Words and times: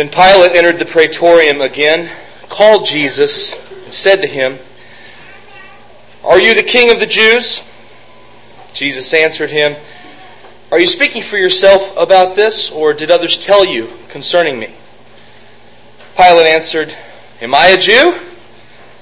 Then 0.00 0.08
Pilate 0.08 0.52
entered 0.52 0.78
the 0.78 0.86
praetorium 0.86 1.60
again, 1.60 2.10
called 2.48 2.86
Jesus, 2.86 3.52
and 3.84 3.92
said 3.92 4.22
to 4.22 4.26
him, 4.26 4.56
Are 6.24 6.40
you 6.40 6.54
the 6.54 6.62
king 6.62 6.90
of 6.90 6.98
the 6.98 7.04
Jews? 7.04 7.62
Jesus 8.72 9.12
answered 9.12 9.50
him, 9.50 9.76
Are 10.72 10.80
you 10.80 10.86
speaking 10.86 11.20
for 11.20 11.36
yourself 11.36 11.94
about 11.98 12.34
this, 12.34 12.70
or 12.70 12.94
did 12.94 13.10
others 13.10 13.36
tell 13.36 13.62
you 13.62 13.90
concerning 14.08 14.58
me? 14.58 14.72
Pilate 16.16 16.46
answered, 16.46 16.94
Am 17.42 17.54
I 17.54 17.66
a 17.66 17.78
Jew? 17.78 18.18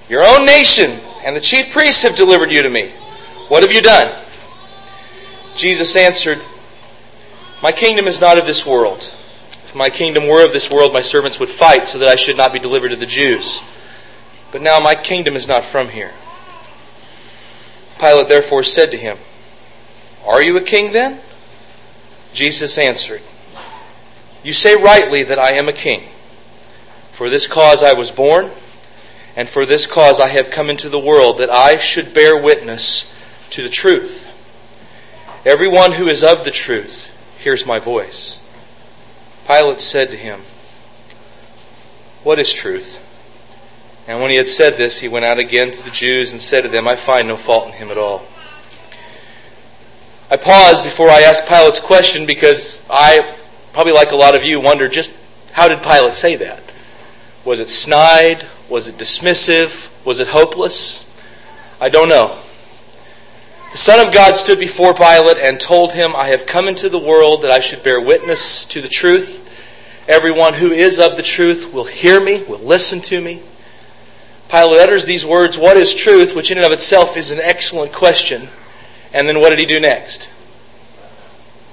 Your 0.08 0.24
own 0.24 0.44
nation 0.46 0.98
and 1.24 1.36
the 1.36 1.40
chief 1.40 1.70
priests 1.70 2.02
have 2.02 2.16
delivered 2.16 2.50
you 2.50 2.62
to 2.62 2.68
me. 2.68 2.88
What 3.46 3.62
have 3.62 3.70
you 3.70 3.82
done? 3.82 4.12
Jesus 5.54 5.94
answered, 5.94 6.40
My 7.62 7.70
kingdom 7.70 8.08
is 8.08 8.20
not 8.20 8.36
of 8.36 8.46
this 8.46 8.66
world. 8.66 9.14
If 9.68 9.74
my 9.74 9.90
kingdom 9.90 10.26
were 10.26 10.42
of 10.42 10.54
this 10.54 10.70
world, 10.70 10.94
my 10.94 11.02
servants 11.02 11.38
would 11.38 11.50
fight 11.50 11.86
so 11.86 11.98
that 11.98 12.08
I 12.08 12.16
should 12.16 12.38
not 12.38 12.54
be 12.54 12.58
delivered 12.58 12.88
to 12.88 12.96
the 12.96 13.04
Jews. 13.04 13.60
But 14.50 14.62
now 14.62 14.80
my 14.80 14.94
kingdom 14.94 15.36
is 15.36 15.46
not 15.46 15.62
from 15.62 15.90
here. 15.90 16.10
Pilate 18.00 18.28
therefore 18.28 18.62
said 18.62 18.92
to 18.92 18.96
him, 18.96 19.18
Are 20.26 20.42
you 20.42 20.56
a 20.56 20.62
king 20.62 20.92
then? 20.92 21.20
Jesus 22.32 22.78
answered, 22.78 23.20
You 24.42 24.54
say 24.54 24.74
rightly 24.74 25.22
that 25.24 25.38
I 25.38 25.50
am 25.50 25.68
a 25.68 25.74
king. 25.74 26.00
For 27.12 27.28
this 27.28 27.46
cause 27.46 27.82
I 27.82 27.92
was 27.92 28.10
born, 28.10 28.48
and 29.36 29.50
for 29.50 29.66
this 29.66 29.86
cause 29.86 30.18
I 30.18 30.28
have 30.28 30.48
come 30.48 30.70
into 30.70 30.88
the 30.88 30.98
world, 30.98 31.40
that 31.40 31.50
I 31.50 31.76
should 31.76 32.14
bear 32.14 32.40
witness 32.40 33.04
to 33.50 33.62
the 33.62 33.68
truth. 33.68 34.34
Everyone 35.44 35.92
who 35.92 36.08
is 36.08 36.24
of 36.24 36.44
the 36.44 36.50
truth 36.50 37.38
hears 37.38 37.66
my 37.66 37.78
voice. 37.78 38.38
Pilate 39.48 39.80
said 39.80 40.10
to 40.10 40.16
him, 40.16 40.40
What 42.22 42.38
is 42.38 42.52
truth? 42.52 43.02
And 44.06 44.20
when 44.20 44.30
he 44.30 44.36
had 44.36 44.46
said 44.46 44.76
this, 44.76 45.00
he 45.00 45.08
went 45.08 45.24
out 45.24 45.38
again 45.38 45.70
to 45.70 45.84
the 45.84 45.90
Jews 45.90 46.32
and 46.32 46.40
said 46.40 46.62
to 46.62 46.68
them, 46.68 46.86
I 46.86 46.96
find 46.96 47.26
no 47.26 47.36
fault 47.36 47.68
in 47.68 47.72
him 47.72 47.88
at 47.88 47.96
all. 47.96 48.26
I 50.30 50.36
paused 50.36 50.84
before 50.84 51.08
I 51.08 51.22
asked 51.22 51.46
Pilate's 51.46 51.80
question 51.80 52.26
because 52.26 52.82
I, 52.90 53.34
probably 53.72 53.94
like 53.94 54.12
a 54.12 54.16
lot 54.16 54.34
of 54.34 54.44
you, 54.44 54.60
wonder 54.60 54.86
just 54.86 55.16
how 55.52 55.66
did 55.66 55.82
Pilate 55.82 56.14
say 56.14 56.36
that? 56.36 56.62
Was 57.46 57.58
it 57.58 57.70
snide? 57.70 58.46
Was 58.68 58.86
it 58.86 58.98
dismissive? 58.98 59.88
Was 60.04 60.18
it 60.20 60.28
hopeless? 60.28 61.04
I 61.80 61.88
don't 61.88 62.10
know. 62.10 62.38
The 63.72 63.76
Son 63.76 64.06
of 64.06 64.12
God 64.12 64.34
stood 64.36 64.58
before 64.58 64.94
Pilate 64.94 65.38
and 65.38 65.60
told 65.60 65.92
him, 65.92 66.16
I 66.16 66.28
have 66.28 66.46
come 66.46 66.68
into 66.68 66.88
the 66.88 66.98
world 66.98 67.42
that 67.42 67.50
I 67.50 67.60
should 67.60 67.82
bear 67.82 68.00
witness 68.00 68.64
to 68.66 68.80
the 68.80 68.88
truth. 68.88 69.44
Everyone 70.08 70.54
who 70.54 70.72
is 70.72 70.98
of 70.98 71.16
the 71.16 71.22
truth 71.22 71.72
will 71.72 71.84
hear 71.84 72.20
me, 72.20 72.42
will 72.44 72.58
listen 72.58 73.00
to 73.02 73.20
me. 73.20 73.42
Pilate 74.48 74.80
utters 74.80 75.04
these 75.04 75.26
words, 75.26 75.58
What 75.58 75.76
is 75.76 75.94
truth? 75.94 76.34
which 76.34 76.50
in 76.50 76.58
and 76.58 76.66
of 76.66 76.72
itself 76.72 77.16
is 77.16 77.30
an 77.30 77.40
excellent 77.40 77.92
question. 77.92 78.48
And 79.12 79.28
then 79.28 79.40
what 79.40 79.50
did 79.50 79.58
he 79.58 79.66
do 79.66 79.80
next? 79.80 80.30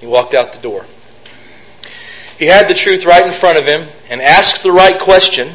He 0.02 0.08
walked 0.08 0.34
out 0.34 0.52
the 0.52 0.60
door. 0.60 0.86
He 2.38 2.48
had 2.48 2.68
the 2.68 2.74
truth 2.74 3.06
right 3.06 3.26
in 3.26 3.32
front 3.32 3.58
of 3.58 3.66
him 3.66 3.88
and 4.10 4.22
asked 4.22 4.64
the 4.64 4.72
right 4.72 5.00
question 5.00 5.50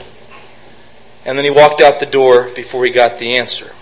and 1.25 1.37
then 1.37 1.45
he 1.45 1.51
walked 1.51 1.81
out 1.81 1.99
the 1.99 2.07
door 2.07 2.49
before 2.55 2.85
he 2.85 2.91
got 2.91 3.19
the 3.19 3.37
answer. 3.37 3.73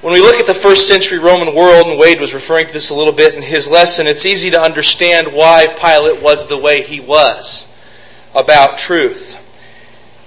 When 0.00 0.12
we 0.12 0.20
look 0.20 0.36
at 0.36 0.46
the 0.46 0.54
first 0.54 0.86
century 0.86 1.18
Roman 1.18 1.52
world, 1.52 1.88
and 1.88 1.98
Wade 1.98 2.20
was 2.20 2.32
referring 2.32 2.68
to 2.68 2.72
this 2.72 2.90
a 2.90 2.94
little 2.94 3.12
bit 3.12 3.34
in 3.34 3.42
his 3.42 3.68
lesson, 3.68 4.06
it's 4.06 4.26
easy 4.26 4.48
to 4.50 4.60
understand 4.60 5.32
why 5.32 5.66
Pilate 5.66 6.22
was 6.22 6.46
the 6.46 6.56
way 6.56 6.82
he 6.82 7.00
was 7.00 7.66
about 8.32 8.78
truth. 8.78 9.36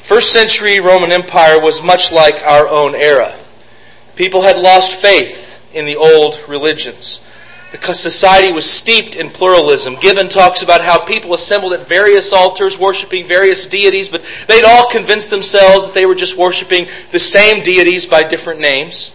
First 0.03 0.33
century 0.33 0.81
Roman 0.81 1.14
Empire 1.14 1.58
was 1.58 1.81
much 1.81 2.11
like 2.11 2.44
our 2.44 2.67
own 2.67 2.95
era. 2.95 3.33
People 4.17 4.42
had 4.42 4.58
lost 4.58 5.02
faith 5.02 5.73
in 5.73 5.86
the 5.86 5.95
old 5.95 6.37
religions 6.49 7.26
because 7.71 7.98
society 7.98 8.52
was 8.52 8.70
steeped 8.70 9.15
in 9.15 9.30
pluralism. 9.30 9.95
Gibbon 9.95 10.27
talks 10.27 10.64
about 10.64 10.81
how 10.81 11.05
people 11.05 11.33
assembled 11.33 11.71
at 11.71 11.87
various 11.87 12.33
altars 12.33 12.77
worshiping 12.77 13.26
various 13.26 13.65
deities, 13.67 14.10
but 14.10 14.21
they'd 14.49 14.65
all 14.65 14.89
convinced 14.89 15.30
themselves 15.30 15.86
that 15.86 15.93
they 15.93 16.05
were 16.05 16.14
just 16.14 16.36
worshiping 16.36 16.87
the 17.11 17.20
same 17.20 17.64
deities 17.64 18.05
by 18.05 18.21
different 18.21 18.60
names. 18.60 19.14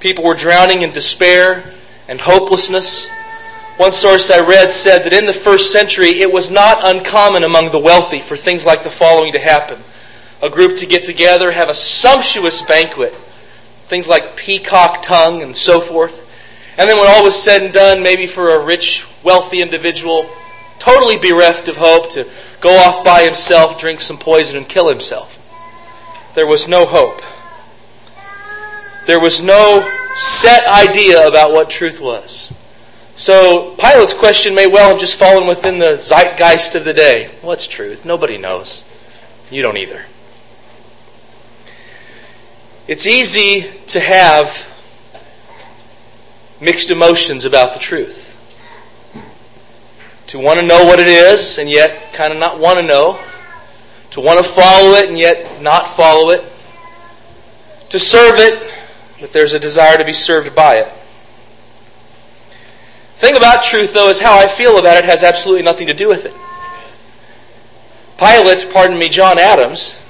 People 0.00 0.24
were 0.24 0.34
drowning 0.34 0.82
in 0.82 0.92
despair 0.92 1.72
and 2.08 2.20
hopelessness. 2.20 3.08
One 3.76 3.92
source 3.92 4.30
I 4.30 4.40
read 4.40 4.72
said 4.72 5.04
that 5.04 5.12
in 5.12 5.26
the 5.26 5.32
first 5.32 5.72
century 5.72 6.20
it 6.20 6.32
was 6.32 6.50
not 6.50 6.78
uncommon 6.82 7.44
among 7.44 7.70
the 7.70 7.78
wealthy 7.78 8.20
for 8.20 8.36
things 8.36 8.66
like 8.66 8.82
the 8.82 8.90
following 8.90 9.32
to 9.32 9.38
happen. 9.38 9.78
A 10.42 10.50
group 10.50 10.78
to 10.78 10.86
get 10.86 11.04
together, 11.04 11.50
have 11.50 11.68
a 11.68 11.74
sumptuous 11.74 12.62
banquet, 12.62 13.12
things 13.12 14.08
like 14.08 14.36
peacock 14.36 15.02
tongue 15.02 15.42
and 15.42 15.56
so 15.56 15.80
forth 15.80 16.28
and 16.78 16.88
then 16.88 16.96
when 16.96 17.08
all 17.08 17.24
was 17.24 17.34
said 17.34 17.62
and 17.62 17.74
done, 17.74 18.04
maybe 18.04 18.28
for 18.28 18.50
a 18.50 18.64
rich, 18.64 19.04
wealthy 19.24 19.60
individual, 19.60 20.30
totally 20.78 21.18
bereft 21.18 21.66
of 21.66 21.76
hope, 21.76 22.10
to 22.10 22.24
go 22.60 22.70
off 22.70 23.04
by 23.04 23.24
himself, 23.24 23.80
drink 23.80 24.00
some 24.00 24.16
poison, 24.16 24.56
and 24.56 24.68
kill 24.68 24.88
himself. 24.88 25.34
There 26.36 26.46
was 26.46 26.68
no 26.68 26.86
hope. 26.86 27.20
There 29.06 29.20
was 29.20 29.42
no 29.42 29.88
set 30.14 30.66
idea 30.66 31.26
about 31.26 31.52
what 31.52 31.70
truth 31.70 32.00
was. 32.00 32.52
So 33.14 33.74
Pilate's 33.78 34.14
question 34.14 34.54
may 34.54 34.66
well 34.66 34.90
have 34.90 35.00
just 35.00 35.18
fallen 35.18 35.48
within 35.48 35.78
the 35.78 35.96
zeitgeist 35.96 36.74
of 36.74 36.84
the 36.84 36.92
day. 36.94 37.30
What's 37.42 37.66
truth? 37.66 38.04
Nobody 38.04 38.38
knows. 38.38 38.84
You 39.50 39.62
don't 39.62 39.76
either. 39.76 40.04
It's 42.86 43.06
easy 43.06 43.68
to 43.88 44.00
have 44.00 44.48
mixed 46.60 46.90
emotions 46.90 47.44
about 47.44 47.72
the 47.72 47.78
truth. 47.78 48.34
To 50.28 50.38
want 50.38 50.60
to 50.60 50.66
know 50.66 50.84
what 50.84 51.00
it 51.00 51.08
is 51.08 51.58
and 51.58 51.68
yet 51.68 52.12
kind 52.12 52.32
of 52.32 52.38
not 52.38 52.58
want 52.58 52.78
to 52.78 52.86
know. 52.86 53.18
To 54.10 54.20
want 54.20 54.44
to 54.44 54.48
follow 54.48 54.92
it 54.92 55.08
and 55.08 55.18
yet 55.18 55.60
not 55.60 55.88
follow 55.88 56.30
it. 56.30 56.40
To 57.90 57.98
serve 57.98 58.34
it, 58.36 58.67
but 59.20 59.32
there's 59.32 59.54
a 59.54 59.58
desire 59.58 59.98
to 59.98 60.04
be 60.04 60.12
served 60.12 60.54
by 60.54 60.76
it. 60.76 60.92
The 63.14 63.26
thing 63.26 63.36
about 63.36 63.62
truth, 63.62 63.92
though, 63.92 64.08
is 64.08 64.20
how 64.20 64.38
I 64.38 64.46
feel 64.46 64.78
about 64.78 64.96
it 64.96 65.04
has 65.04 65.24
absolutely 65.24 65.64
nothing 65.64 65.88
to 65.88 65.94
do 65.94 66.08
with 66.08 66.24
it. 66.24 66.34
Pilate, 68.18 68.72
pardon 68.72 68.98
me, 68.98 69.08
John 69.08 69.38
Adams, 69.38 70.00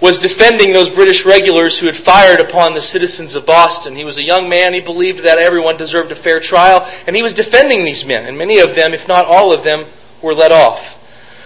was 0.00 0.18
defending 0.18 0.72
those 0.72 0.90
British 0.90 1.24
regulars 1.24 1.78
who 1.78 1.86
had 1.86 1.96
fired 1.96 2.40
upon 2.40 2.74
the 2.74 2.80
citizens 2.80 3.34
of 3.34 3.46
Boston. 3.46 3.96
He 3.96 4.04
was 4.04 4.18
a 4.18 4.22
young 4.22 4.48
man. 4.48 4.74
He 4.74 4.80
believed 4.80 5.24
that 5.24 5.38
everyone 5.38 5.76
deserved 5.76 6.12
a 6.12 6.14
fair 6.14 6.40
trial. 6.40 6.86
And 7.06 7.16
he 7.16 7.22
was 7.22 7.32
defending 7.32 7.84
these 7.84 8.04
men. 8.04 8.26
And 8.26 8.36
many 8.36 8.58
of 8.58 8.74
them, 8.74 8.92
if 8.92 9.08
not 9.08 9.24
all 9.24 9.52
of 9.52 9.62
them, 9.64 9.84
were 10.20 10.34
let 10.34 10.52
off. 10.52 10.94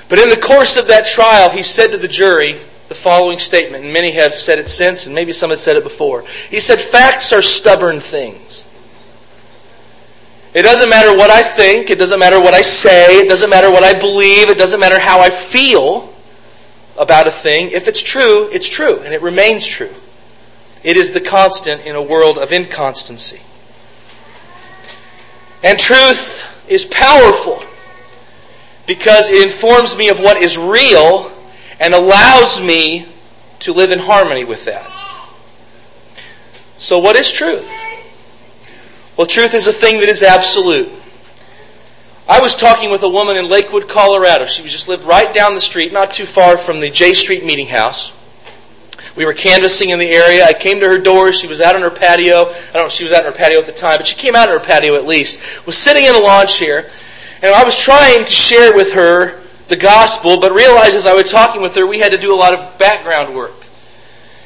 But 0.09 0.19
in 0.19 0.31
the 0.31 0.37
course 0.37 0.77
of 0.77 0.89
that 0.89 1.07
trial, 1.07 1.51
he 1.51 1.63
said 1.63 1.93
to 1.93 1.97
the 1.97 2.09
jury 2.09 2.61
the 2.91 2.95
following 2.97 3.39
statement. 3.39 3.85
And 3.85 3.93
many 3.93 4.11
have 4.11 4.35
said 4.35 4.59
it 4.59 4.69
since, 4.69 5.07
and 5.07 5.15
maybe 5.15 5.33
some 5.33 5.51
have 5.51 5.61
said 5.61 5.77
it 5.77 5.85
before. 5.85 6.25
He 6.51 6.59
said, 6.59 6.81
Facts 6.81 7.33
are 7.33 7.41
stubborn 7.41 8.01
things. 8.01 8.67
It 10.55 10.63
doesn't 10.63 10.91
matter 10.91 11.17
what 11.17 11.31
I 11.31 11.41
think. 11.41 11.91
It 11.91 11.99
doesn't 12.01 12.19
matter 12.19 12.41
what 12.41 12.53
I 12.53 12.63
say. 12.63 13.21
It 13.21 13.29
doesn't 13.29 13.49
matter 13.49 13.71
what 13.71 13.85
I 13.85 13.97
believe. 13.97 14.51
It 14.51 14.59
doesn't 14.59 14.81
matter 14.81 14.99
how 14.99 15.21
I 15.21 15.31
feel 15.31 16.13
about 16.99 17.29
a 17.29 17.31
thing. 17.31 17.71
If 17.71 17.87
it's 17.87 18.03
true, 18.03 18.49
it's 18.51 18.69
true, 18.69 18.99
and 18.99 19.15
it 19.15 19.23
remains 19.23 19.65
true. 19.65 19.95
It 20.83 20.97
is 20.97 21.13
the 21.13 21.21
constant 21.21 21.87
in 21.87 21.95
a 21.95 22.03
world 22.03 22.39
of 22.39 22.53
inconstancy. 22.53 23.41
And 25.63 25.79
truth 25.79 26.45
is 26.69 26.85
powerful 26.87 27.63
because 28.89 29.29
it 29.29 29.45
informs 29.45 29.97
me 29.97 30.09
of 30.09 30.19
what 30.19 30.39
is 30.39 30.59
real 30.59 31.31
and 31.81 31.95
allows 31.95 32.61
me 32.61 33.07
to 33.61 33.73
live 33.73 33.91
in 33.91 33.99
harmony 33.99 34.45
with 34.45 34.67
that. 34.67 34.89
So, 36.79 36.99
what 36.99 37.17
is 37.17 37.33
truth? 37.33 37.71
Well, 39.17 39.27
truth 39.27 39.55
is 39.55 39.67
a 39.67 39.73
thing 39.73 39.99
that 40.01 40.09
is 40.09 40.23
absolute. 40.23 40.89
I 42.29 42.41
was 42.41 42.55
talking 42.55 42.91
with 42.91 43.03
a 43.03 43.09
woman 43.09 43.37
in 43.37 43.49
Lakewood, 43.49 43.89
Colorado. 43.89 44.47
She 44.47 44.63
just 44.63 44.89
lived 44.89 45.05
right 45.05 45.35
down 45.35 45.55
the 45.55 45.61
street, 45.61 45.93
not 45.93 46.13
too 46.13 46.27
far 46.27 46.57
from 46.57 46.81
the 46.81 46.89
J 46.89 47.13
Street 47.13 47.45
Meeting 47.45 47.67
House. 47.67 48.13
We 49.17 49.25
were 49.25 49.35
canvassing 49.35 49.91
in 49.91 49.99
the 49.99 50.09
area. 50.09 50.45
I 50.45 50.53
came 50.53 50.79
to 50.81 50.87
her 50.87 50.99
door. 50.99 51.33
She 51.33 51.49
was 51.49 51.61
out 51.61 51.75
on 51.75 51.83
her 51.83 51.91
patio. 51.91 52.43
I 52.43 52.73
don't 52.73 52.75
know 52.75 52.87
if 52.87 52.93
she 52.93 53.05
was 53.05 53.13
out 53.13 53.27
on 53.27 53.33
her 53.33 53.37
patio 53.37 53.59
at 53.59 53.67
the 53.67 53.73
time, 53.73 53.99
but 53.99 54.07
she 54.07 54.15
came 54.15 54.37
out 54.37 54.49
on 54.49 54.55
her 54.57 54.65
patio 54.65 54.95
at 54.95 55.07
least. 55.07 55.67
Was 55.67 55.77
sitting 55.77 56.05
in 56.05 56.15
a 56.15 56.21
lawn 56.21 56.47
chair, 56.47 56.89
and 57.43 57.53
I 57.53 57.65
was 57.65 57.77
trying 57.77 58.25
to 58.25 58.33
share 58.33 58.75
with 58.75 58.93
her 58.93 59.40
the 59.71 59.77
gospel, 59.77 60.39
but 60.39 60.53
realized 60.53 60.95
as 60.95 61.07
I 61.07 61.15
was 61.15 61.31
talking 61.31 61.63
with 61.63 61.75
her, 61.77 61.87
we 61.87 61.99
had 61.99 62.13
to 62.13 62.19
do 62.19 62.35
a 62.35 62.37
lot 62.37 62.53
of 62.53 62.79
background 62.79 63.35
work. 63.35 63.55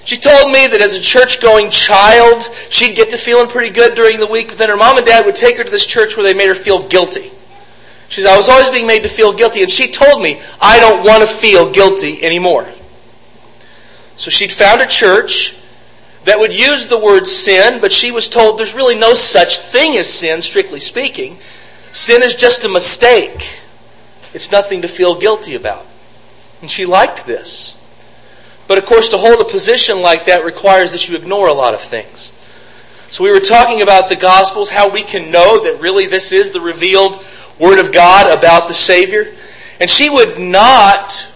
She 0.04 0.16
told 0.16 0.52
me 0.52 0.66
that 0.66 0.80
as 0.80 0.94
a 0.94 1.00
church 1.00 1.40
going 1.40 1.70
child, 1.70 2.42
she'd 2.68 2.94
get 2.94 3.10
to 3.10 3.16
feeling 3.16 3.48
pretty 3.48 3.74
good 3.74 3.94
during 3.96 4.20
the 4.20 4.26
week, 4.26 4.48
but 4.48 4.58
then 4.58 4.68
her 4.68 4.76
mom 4.76 4.98
and 4.98 5.06
dad 5.06 5.24
would 5.26 5.34
take 5.34 5.56
her 5.56 5.64
to 5.64 5.70
this 5.70 5.86
church 5.86 6.16
where 6.16 6.22
they 6.22 6.34
made 6.34 6.48
her 6.48 6.54
feel 6.54 6.86
guilty. 6.86 7.32
She 8.10 8.20
said, 8.20 8.32
I 8.32 8.36
was 8.36 8.48
always 8.48 8.68
being 8.68 8.86
made 8.86 9.02
to 9.04 9.08
feel 9.08 9.32
guilty. 9.32 9.62
And 9.62 9.70
she 9.70 9.90
told 9.90 10.22
me, 10.22 10.40
I 10.60 10.78
don't 10.78 11.04
want 11.04 11.22
to 11.22 11.26
feel 11.26 11.72
guilty 11.72 12.22
anymore. 12.22 12.68
So 14.16 14.30
she'd 14.30 14.52
found 14.52 14.82
a 14.82 14.86
church 14.86 15.56
that 16.24 16.38
would 16.38 16.56
use 16.56 16.86
the 16.86 16.98
word 16.98 17.26
sin, 17.26 17.80
but 17.80 17.90
she 17.90 18.10
was 18.10 18.28
told 18.28 18.58
there's 18.58 18.74
really 18.74 18.98
no 18.98 19.14
such 19.14 19.58
thing 19.58 19.96
as 19.96 20.08
sin, 20.08 20.42
strictly 20.42 20.80
speaking. 20.80 21.38
Sin 21.92 22.22
is 22.22 22.34
just 22.34 22.64
a 22.64 22.68
mistake. 22.68 23.63
It's 24.34 24.50
nothing 24.50 24.82
to 24.82 24.88
feel 24.88 25.14
guilty 25.14 25.54
about. 25.54 25.86
And 26.60 26.70
she 26.70 26.86
liked 26.86 27.24
this. 27.24 27.80
But 28.66 28.78
of 28.78 28.86
course, 28.86 29.10
to 29.10 29.18
hold 29.18 29.40
a 29.40 29.50
position 29.50 30.00
like 30.00 30.24
that 30.26 30.44
requires 30.44 30.92
that 30.92 31.08
you 31.08 31.16
ignore 31.16 31.48
a 31.48 31.54
lot 31.54 31.74
of 31.74 31.80
things. 31.80 32.32
So 33.10 33.22
we 33.22 33.30
were 33.30 33.40
talking 33.40 33.82
about 33.82 34.08
the 34.08 34.16
Gospels, 34.16 34.70
how 34.70 34.90
we 34.90 35.02
can 35.02 35.30
know 35.30 35.62
that 35.62 35.80
really 35.80 36.06
this 36.06 36.32
is 36.32 36.50
the 36.50 36.60
revealed 36.60 37.24
Word 37.60 37.78
of 37.78 37.92
God 37.92 38.36
about 38.36 38.66
the 38.66 38.74
Savior. 38.74 39.32
And 39.78 39.88
she 39.88 40.10
would 40.10 40.38
not 40.38 41.28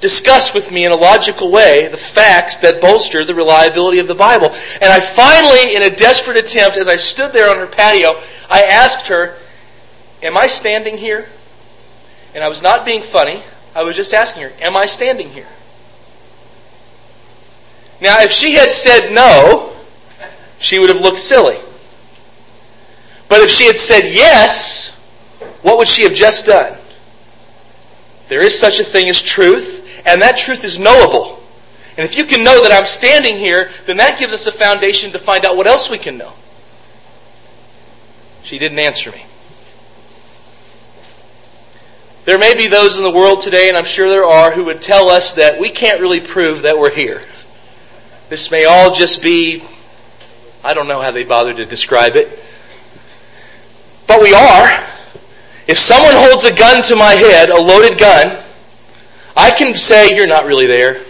discuss 0.00 0.54
with 0.54 0.70
me 0.70 0.84
in 0.84 0.92
a 0.92 0.96
logical 0.96 1.50
way 1.50 1.88
the 1.88 1.96
facts 1.96 2.58
that 2.58 2.80
bolster 2.80 3.24
the 3.24 3.34
reliability 3.34 3.98
of 3.98 4.06
the 4.06 4.14
Bible. 4.14 4.46
And 4.80 4.92
I 4.92 5.00
finally, 5.00 5.74
in 5.74 5.82
a 5.82 5.94
desperate 5.94 6.36
attempt, 6.36 6.76
as 6.76 6.88
I 6.88 6.96
stood 6.96 7.32
there 7.32 7.50
on 7.50 7.56
her 7.56 7.66
patio, 7.66 8.14
I 8.48 8.62
asked 8.62 9.08
her, 9.08 9.36
Am 10.22 10.36
I 10.36 10.46
standing 10.46 10.98
here? 10.98 11.26
And 12.34 12.44
I 12.44 12.48
was 12.48 12.62
not 12.62 12.84
being 12.84 13.02
funny. 13.02 13.42
I 13.74 13.82
was 13.82 13.96
just 13.96 14.14
asking 14.14 14.42
her, 14.42 14.52
Am 14.60 14.76
I 14.76 14.86
standing 14.86 15.28
here? 15.28 15.48
Now, 18.00 18.20
if 18.20 18.30
she 18.30 18.52
had 18.54 18.72
said 18.72 19.12
no, 19.12 19.72
she 20.58 20.78
would 20.78 20.88
have 20.88 21.00
looked 21.00 21.18
silly. 21.18 21.56
But 23.28 23.40
if 23.40 23.50
she 23.50 23.66
had 23.66 23.76
said 23.76 24.04
yes, 24.04 24.90
what 25.62 25.78
would 25.78 25.88
she 25.88 26.02
have 26.02 26.14
just 26.14 26.46
done? 26.46 26.76
There 28.28 28.42
is 28.42 28.58
such 28.58 28.80
a 28.80 28.84
thing 28.84 29.08
as 29.08 29.20
truth, 29.20 30.02
and 30.06 30.22
that 30.22 30.36
truth 30.36 30.64
is 30.64 30.78
knowable. 30.78 31.40
And 31.96 32.08
if 32.08 32.16
you 32.16 32.24
can 32.24 32.42
know 32.42 32.62
that 32.62 32.72
I'm 32.72 32.86
standing 32.86 33.36
here, 33.36 33.70
then 33.86 33.98
that 33.98 34.18
gives 34.18 34.32
us 34.32 34.46
a 34.46 34.52
foundation 34.52 35.12
to 35.12 35.18
find 35.18 35.44
out 35.44 35.56
what 35.56 35.66
else 35.66 35.90
we 35.90 35.98
can 35.98 36.16
know. 36.16 36.32
She 38.42 38.58
didn't 38.58 38.78
answer 38.78 39.10
me. 39.10 39.24
There 42.30 42.38
may 42.38 42.54
be 42.54 42.68
those 42.68 42.96
in 42.96 43.02
the 43.02 43.10
world 43.10 43.40
today, 43.40 43.68
and 43.68 43.76
I'm 43.76 43.84
sure 43.84 44.08
there 44.08 44.22
are, 44.22 44.52
who 44.52 44.66
would 44.66 44.80
tell 44.80 45.08
us 45.08 45.34
that 45.34 45.58
we 45.58 45.68
can't 45.68 46.00
really 46.00 46.20
prove 46.20 46.62
that 46.62 46.78
we're 46.78 46.94
here. 46.94 47.22
This 48.28 48.52
may 48.52 48.66
all 48.66 48.94
just 48.94 49.20
be, 49.20 49.64
I 50.62 50.72
don't 50.72 50.86
know 50.86 51.02
how 51.02 51.10
they 51.10 51.24
bother 51.24 51.52
to 51.52 51.66
describe 51.66 52.14
it, 52.14 52.28
but 54.06 54.22
we 54.22 54.32
are. 54.32 54.68
If 55.66 55.76
someone 55.76 56.14
holds 56.14 56.44
a 56.44 56.54
gun 56.54 56.84
to 56.84 56.94
my 56.94 57.14
head, 57.14 57.50
a 57.50 57.60
loaded 57.60 57.98
gun, 57.98 58.40
I 59.36 59.50
can 59.50 59.74
say, 59.74 60.14
You're 60.14 60.28
not 60.28 60.44
really 60.44 60.68
there. 60.68 61.02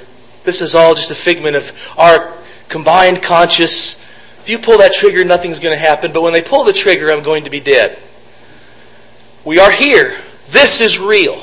This 0.44 0.62
is 0.62 0.75
all 0.75 0.94
just 0.94 1.11
a 1.11 1.14
figment 1.14 1.55
of 1.55 1.70
our 1.99 2.32
combined 2.70 3.23
conscious. 3.23 4.00
If 4.40 4.49
you 4.49 4.58
pull 4.58 4.78
that 4.78 4.94
trigger, 4.94 5.23
nothing's 5.26 5.58
going 5.58 5.76
to 5.76 5.78
happen, 5.78 6.12
but 6.14 6.23
when 6.23 6.32
they 6.32 6.40
pull 6.40 6.64
the 6.64 6.73
trigger, 6.73 7.12
I'm 7.12 7.23
going 7.23 7.44
to 7.44 7.50
be 7.50 7.61
dead. 7.61 7.99
We 9.44 9.58
are 9.58 9.70
here. 9.70 10.16
This 10.50 10.81
is 10.81 10.99
real. 10.99 11.37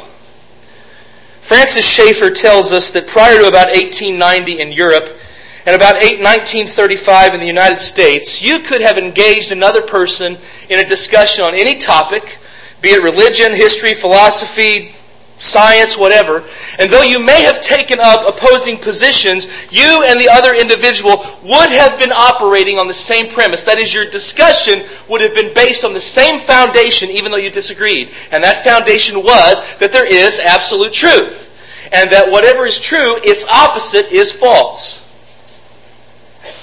Francis 1.39 1.85
Schaeffer 1.85 2.29
tells 2.29 2.73
us 2.73 2.91
that 2.91 3.07
prior 3.07 3.39
to 3.39 3.47
about 3.47 3.67
1890 3.67 4.59
in 4.59 4.73
Europe 4.73 5.09
and 5.65 5.73
about 5.73 5.95
1935 5.95 7.33
in 7.33 7.39
the 7.39 7.45
United 7.45 7.79
States, 7.79 8.41
you 8.41 8.59
could 8.59 8.81
have 8.81 8.97
engaged 8.97 9.53
another 9.53 9.81
person 9.81 10.37
in 10.69 10.79
a 10.79 10.85
discussion 10.85 11.45
on 11.45 11.53
any 11.53 11.79
topic, 11.79 12.37
be 12.81 12.89
it 12.89 13.01
religion, 13.01 13.53
history, 13.53 13.93
philosophy, 13.93 14.93
science, 15.39 15.97
whatever. 15.97 16.43
And 16.79 16.89
though 16.91 17.03
you 17.03 17.19
may 17.19 17.43
have 17.43 17.61
taken 17.61 17.99
up 17.99 18.27
opposing 18.27 18.77
positions, 18.77 19.45
you 19.71 20.03
and 20.05 20.19
the 20.19 20.29
other 20.29 20.55
individual 20.55 21.17
would 21.43 21.69
have 21.69 21.97
been 21.99 22.11
operating 22.11 22.77
on 22.77 22.87
the 22.87 22.93
same 22.93 23.29
premise. 23.29 23.63
That 23.63 23.77
is, 23.77 23.93
your 23.93 24.09
discussion 24.09 24.83
would 25.09 25.21
have 25.21 25.33
been 25.33 25.53
based 25.53 25.83
on 25.85 25.93
the 25.93 25.99
same 25.99 26.39
foundation, 26.39 27.09
even 27.09 27.31
though 27.31 27.37
you 27.37 27.51
disagreed. 27.51 28.11
And 28.31 28.43
that 28.43 28.63
foundation 28.63 29.23
was 29.23 29.61
that 29.77 29.91
there 29.91 30.07
is 30.07 30.39
absolute 30.39 30.93
truth. 30.93 31.45
And 31.93 32.09
that 32.11 32.29
whatever 32.29 32.65
is 32.65 32.79
true, 32.79 33.17
its 33.23 33.45
opposite 33.45 34.11
is 34.11 34.33
false. 34.33 35.03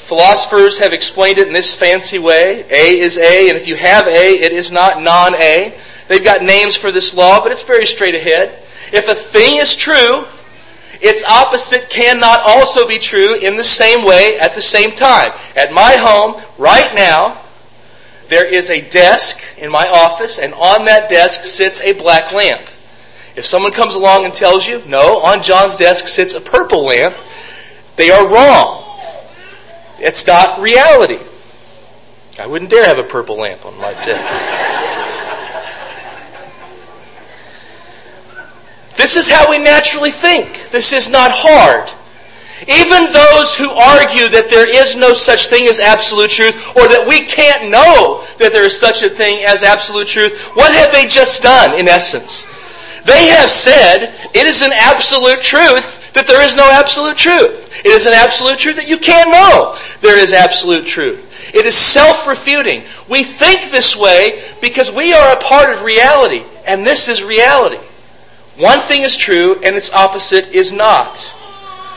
Philosophers 0.04 0.78
have 0.78 0.92
explained 0.92 1.38
it 1.38 1.46
in 1.46 1.54
this 1.54 1.74
fancy 1.74 2.18
way. 2.18 2.66
A 2.70 3.00
is 3.00 3.16
A, 3.16 3.48
and 3.48 3.56
if 3.56 3.66
you 3.66 3.74
have 3.74 4.06
A, 4.06 4.34
it 4.34 4.52
is 4.52 4.70
not 4.70 5.00
non 5.00 5.34
A. 5.36 5.74
They've 6.08 6.24
got 6.24 6.42
names 6.42 6.76
for 6.76 6.92
this 6.92 7.14
law, 7.14 7.42
but 7.42 7.52
it's 7.52 7.62
very 7.62 7.86
straight 7.86 8.14
ahead. 8.14 8.48
If 8.92 9.08
a 9.08 9.14
thing 9.14 9.56
is 9.58 9.74
true, 9.74 10.24
its 11.00 11.24
opposite 11.24 11.90
cannot 11.90 12.40
also 12.44 12.86
be 12.86 12.98
true 12.98 13.34
in 13.36 13.56
the 13.56 13.64
same 13.64 14.06
way 14.06 14.38
at 14.38 14.54
the 14.54 14.62
same 14.62 14.92
time. 14.92 15.32
At 15.56 15.72
my 15.72 15.94
home, 15.96 16.40
right 16.58 16.94
now, 16.94 17.40
there 18.28 18.46
is 18.46 18.70
a 18.70 18.80
desk 18.88 19.42
in 19.58 19.70
my 19.70 19.86
office, 19.88 20.38
and 20.38 20.54
on 20.54 20.84
that 20.86 21.10
desk 21.10 21.44
sits 21.44 21.80
a 21.80 21.92
black 21.92 22.32
lamp. 22.32 22.62
If 23.36 23.44
someone 23.44 23.72
comes 23.72 23.94
along 23.94 24.24
and 24.24 24.32
tells 24.32 24.66
you, 24.66 24.82
no, 24.86 25.20
on 25.20 25.42
John's 25.42 25.76
desk 25.76 26.06
sits 26.06 26.34
a 26.34 26.40
purple 26.40 26.84
lamp, 26.84 27.16
they 27.96 28.10
are 28.10 28.26
wrong. 28.28 28.82
It's 29.98 30.26
not 30.26 30.60
reality. 30.60 31.18
I 32.38 32.46
wouldn't 32.46 32.70
dare 32.70 32.84
have 32.86 32.98
a 32.98 33.08
purple 33.08 33.36
lamp 33.36 33.64
on 33.66 33.76
my 33.78 33.92
desk. 33.92 34.73
This 39.04 39.16
is 39.16 39.28
how 39.28 39.50
we 39.50 39.58
naturally 39.58 40.10
think. 40.10 40.70
This 40.70 40.94
is 40.94 41.10
not 41.10 41.28
hard. 41.30 41.92
Even 42.64 43.04
those 43.12 43.52
who 43.52 43.68
argue 43.68 44.32
that 44.32 44.48
there 44.48 44.64
is 44.64 44.96
no 44.96 45.12
such 45.12 45.48
thing 45.48 45.68
as 45.68 45.76
absolute 45.76 46.30
truth, 46.30 46.56
or 46.72 46.88
that 46.88 47.04
we 47.04 47.28
can't 47.28 47.68
know 47.68 48.24
that 48.40 48.48
there 48.56 48.64
is 48.64 48.80
such 48.80 49.02
a 49.02 49.12
thing 49.12 49.44
as 49.44 49.62
absolute 49.62 50.08
truth, 50.08 50.56
what 50.56 50.72
have 50.72 50.88
they 50.90 51.04
just 51.04 51.42
done, 51.42 51.78
in 51.78 51.86
essence? 51.86 52.48
They 53.04 53.28
have 53.36 53.50
said 53.50 54.16
it 54.32 54.46
is 54.48 54.62
an 54.62 54.72
absolute 54.72 55.44
truth 55.44 56.00
that 56.14 56.26
there 56.26 56.40
is 56.40 56.56
no 56.56 56.64
absolute 56.72 57.18
truth. 57.20 57.84
It 57.84 57.92
is 57.92 58.06
an 58.06 58.16
absolute 58.16 58.56
truth 58.56 58.76
that 58.76 58.88
you 58.88 58.96
can't 58.96 59.28
know 59.28 59.76
there 60.00 60.16
is 60.16 60.32
absolute 60.32 60.86
truth. 60.86 61.28
It 61.52 61.66
is 61.66 61.76
self 61.76 62.26
refuting. 62.26 62.80
We 63.10 63.20
think 63.20 63.68
this 63.68 64.00
way 64.00 64.40
because 64.62 64.88
we 64.90 65.12
are 65.12 65.36
a 65.36 65.44
part 65.44 65.68
of 65.68 65.84
reality, 65.84 66.48
and 66.64 66.86
this 66.86 67.12
is 67.12 67.22
reality. 67.22 67.83
One 68.56 68.80
thing 68.80 69.02
is 69.02 69.16
true 69.16 69.56
and 69.62 69.74
its 69.74 69.92
opposite 69.92 70.52
is 70.52 70.70
not. 70.70 71.32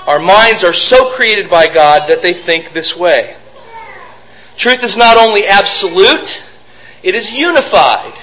Our 0.08 0.20
minds 0.20 0.64
are 0.64 0.74
so 0.74 1.10
created 1.10 1.50
by 1.50 1.68
God 1.68 2.10
that 2.10 2.22
they 2.22 2.34
think 2.34 2.72
this 2.72 2.96
way. 2.98 3.36
Truth 4.56 4.84
is 4.84 4.98
not 4.98 5.18
only 5.18 5.46
absolute, 5.46 6.44
it 7.04 7.14
is 7.14 7.32
unified. 7.32 8.14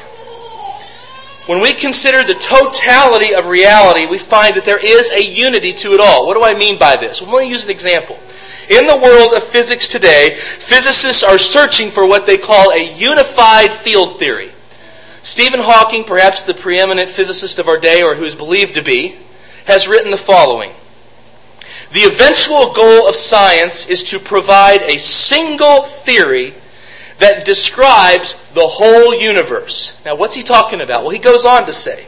When 1.47 1.61
we 1.61 1.75
consider 1.75 2.25
the 2.25 2.35
totality 2.35 3.35
of 3.35 3.47
reality, 3.47 4.07
we 4.07 4.19
find 4.19 4.57
that 4.57 4.65
there 4.65 4.85
is 4.85 5.13
a 5.13 5.23
unity 5.23 5.73
to 5.75 5.93
it 5.93 6.01
all. 6.01 6.27
What 6.27 6.35
do 6.35 6.43
I 6.43 6.55
mean 6.55 6.79
by 6.79 6.97
this? 6.97 7.21
Well, 7.21 7.33
let 7.33 7.43
me 7.43 7.51
use 7.51 7.65
an 7.65 7.71
example. 7.71 8.19
In 8.71 8.87
the 8.87 8.97
world 8.97 9.35
of 9.35 9.45
physics 9.45 9.87
today, 9.87 10.37
physicists 10.37 11.23
are 11.23 11.37
searching 11.37 11.91
for 11.91 12.07
what 12.07 12.25
they 12.25 12.39
call 12.39 12.73
a 12.73 12.95
unified 12.95 13.73
field 13.73 14.19
theory. 14.19 14.54
Stephen 15.25 15.61
Hawking, 15.61 16.05
perhaps 16.05 16.43
the 16.43 16.53
preeminent 16.53 17.09
physicist 17.09 17.59
of 17.59 17.67
our 17.67 17.79
day, 17.79 18.03
or 18.03 18.15
who 18.15 18.25
is 18.25 18.35
believed 18.35 18.75
to 18.75 18.83
be, 18.83 19.17
has 19.65 19.89
written 19.89 20.11
the 20.11 20.19
following 20.19 20.71
The 21.95 22.05
eventual 22.05 22.75
goal 22.75 23.09
of 23.09 23.17
science 23.17 23.89
is 23.89 24.05
to 24.05 24.19
provide 24.19 24.83
a 24.83 24.99
single 24.99 25.81
theory 25.81 26.53
that 27.21 27.47
describes 27.47 28.35
the 28.53 28.67
whole 28.67 29.15
universe. 29.15 29.99
Now, 30.05 30.15
what's 30.15 30.35
he 30.35 30.43
talking 30.43 30.83
about? 30.83 31.03
Well, 31.03 31.11
he 31.11 31.19
goes 31.19 31.47
on 31.47 31.65
to 31.67 31.73
say 31.73 32.05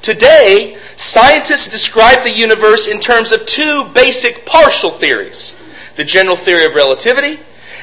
Today, 0.00 0.76
scientists 0.94 1.68
describe 1.68 2.22
the 2.22 2.30
universe 2.30 2.86
in 2.86 3.00
terms 3.00 3.32
of 3.32 3.44
two 3.44 3.86
basic 3.92 4.46
partial 4.46 4.90
theories 4.90 5.56
the 5.96 6.04
general 6.04 6.36
theory 6.36 6.64
of 6.64 6.76
relativity 6.76 7.40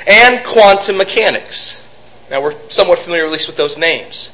and 0.08 0.44
quantum 0.46 0.96
mechanics. 0.96 1.86
Now, 2.32 2.42
we're 2.42 2.58
somewhat 2.70 3.00
familiar, 3.00 3.26
at 3.26 3.32
least, 3.34 3.48
with 3.48 3.58
those 3.58 3.78
names. 3.78 4.32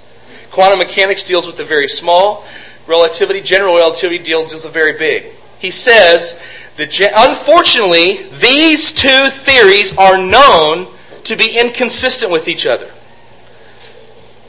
Quantum 0.55 0.79
mechanics 0.79 1.25
deals 1.25 1.45
with 1.45 1.57
the 1.57 1.65
very 1.65 1.89
small. 1.89 2.45
Relativity, 2.87 3.41
general 3.41 3.75
relativity, 3.75 4.23
deals 4.23 4.53
with 4.53 4.63
the 4.63 4.69
very 4.69 4.97
big. 4.97 5.25
He 5.59 5.69
says 5.69 6.41
that 6.77 6.97
unfortunately, 7.13 8.23
these 8.39 8.93
two 8.93 9.27
theories 9.31 9.97
are 9.97 10.17
known 10.17 10.87
to 11.25 11.35
be 11.35 11.59
inconsistent 11.59 12.31
with 12.31 12.47
each 12.47 12.65
other. 12.65 12.89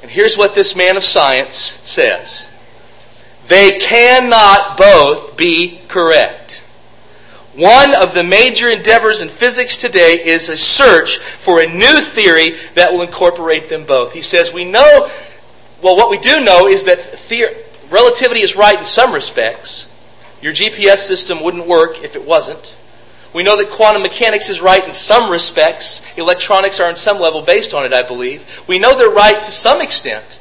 And 0.03 0.09
here's 0.09 0.39
what 0.39 0.55
this 0.55 0.77
man 0.77 0.97
of 0.97 1.03
science 1.03 1.57
says 1.57 2.49
they 3.49 3.81
cannot 3.81 4.79
both 4.79 5.37
be 5.37 5.81
correct. 5.89 6.63
One 7.57 7.97
of 7.97 8.15
the 8.15 8.23
major 8.23 8.71
endeavors 8.71 9.23
in 9.23 9.29
physics 9.29 9.77
today 9.77 10.25
is 10.25 10.51
a 10.51 10.57
search 10.57 11.19
for 11.19 11.61
a 11.61 11.67
new 11.67 12.01
theory 12.01 12.55
that 12.75 12.93
will 12.93 13.03
incorporate 13.03 13.69
them 13.69 13.85
both. 13.87 14.13
He 14.13 14.21
says, 14.21 14.53
We 14.53 14.71
know 14.71 15.11
well, 15.83 15.97
what 15.97 16.11
we 16.11 16.19
do 16.19 16.43
know 16.43 16.67
is 16.67 16.85
that 16.85 16.99
relativity 17.91 18.41
is 18.41 18.57
right 18.57 18.79
in 18.79 18.85
some 18.85 19.13
respects. 19.13 19.93
Your 20.41 20.53
GPS 20.53 20.99
system 20.99 21.43
wouldn't 21.43 21.67
work 21.67 22.03
if 22.03 22.17
it 22.17 22.27
wasn't. 22.27 22.75
We 23.35 23.43
know 23.43 23.57
that 23.59 23.69
quantum 23.69 24.03
mechanics 24.03 24.49
is 24.49 24.61
right 24.61 24.85
in 24.85 24.93
some 24.93 25.31
respects. 25.31 26.01
Electronics 26.17 26.81
are 26.81 26.89
on 26.89 26.97
some 26.97 27.21
level 27.21 27.43
based 27.43 27.75
on 27.75 27.85
it, 27.85 27.93
I 27.93 28.03
believe. 28.03 28.65
We 28.67 28.79
know 28.79 28.97
they're 28.97 29.11
right 29.11 29.43
to 29.43 29.51
some 29.51 29.83
extent. 29.83 30.39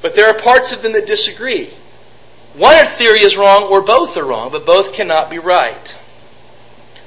But 0.00 0.14
there 0.14 0.28
are 0.28 0.38
parts 0.38 0.72
of 0.72 0.82
them 0.82 0.92
that 0.92 1.06
disagree. 1.06 1.70
One 2.54 2.84
theory 2.84 3.20
is 3.20 3.36
wrong 3.36 3.64
or 3.64 3.80
both 3.80 4.16
are 4.16 4.24
wrong, 4.24 4.52
but 4.52 4.64
both 4.64 4.92
cannot 4.92 5.28
be 5.28 5.38
right. 5.38 5.96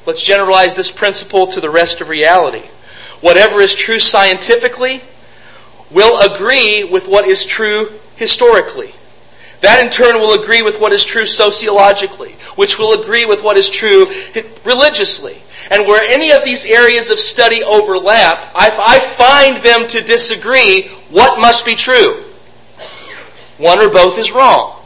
Let's 0.05 0.25
generalize 0.25 0.73
this 0.73 0.91
principle 0.91 1.47
to 1.47 1.61
the 1.61 1.69
rest 1.69 2.01
of 2.01 2.09
reality. 2.09 2.65
Whatever 3.21 3.61
is 3.61 3.73
true 3.73 3.99
scientifically 3.99 5.01
will 5.91 6.31
agree 6.31 6.83
with 6.83 7.07
what 7.07 7.25
is 7.25 7.45
true 7.45 7.91
historically. 8.15 8.93
That 9.61 9.83
in 9.83 9.89
turn 9.89 10.19
will 10.19 10.39
agree 10.39 10.61
with 10.61 10.79
what 10.79 10.93
is 10.93 11.03
true 11.03 11.25
sociologically, 11.25 12.33
which 12.55 12.77
will 12.77 13.01
agree 13.01 13.25
with 13.25 13.43
what 13.43 13.57
is 13.57 13.69
true 13.69 14.07
religiously. 14.63 15.37
And 15.71 15.87
where 15.87 16.07
any 16.09 16.31
of 16.31 16.45
these 16.45 16.65
areas 16.65 17.09
of 17.09 17.19
study 17.19 17.63
overlap, 17.63 18.51
I 18.55 18.99
find 18.99 19.57
them 19.57 19.87
to 19.87 20.01
disagree 20.01 20.89
what 21.09 21.39
must 21.39 21.65
be 21.65 21.75
true. 21.75 22.23
One 23.57 23.79
or 23.79 23.89
both 23.89 24.19
is 24.19 24.31
wrong. 24.31 24.79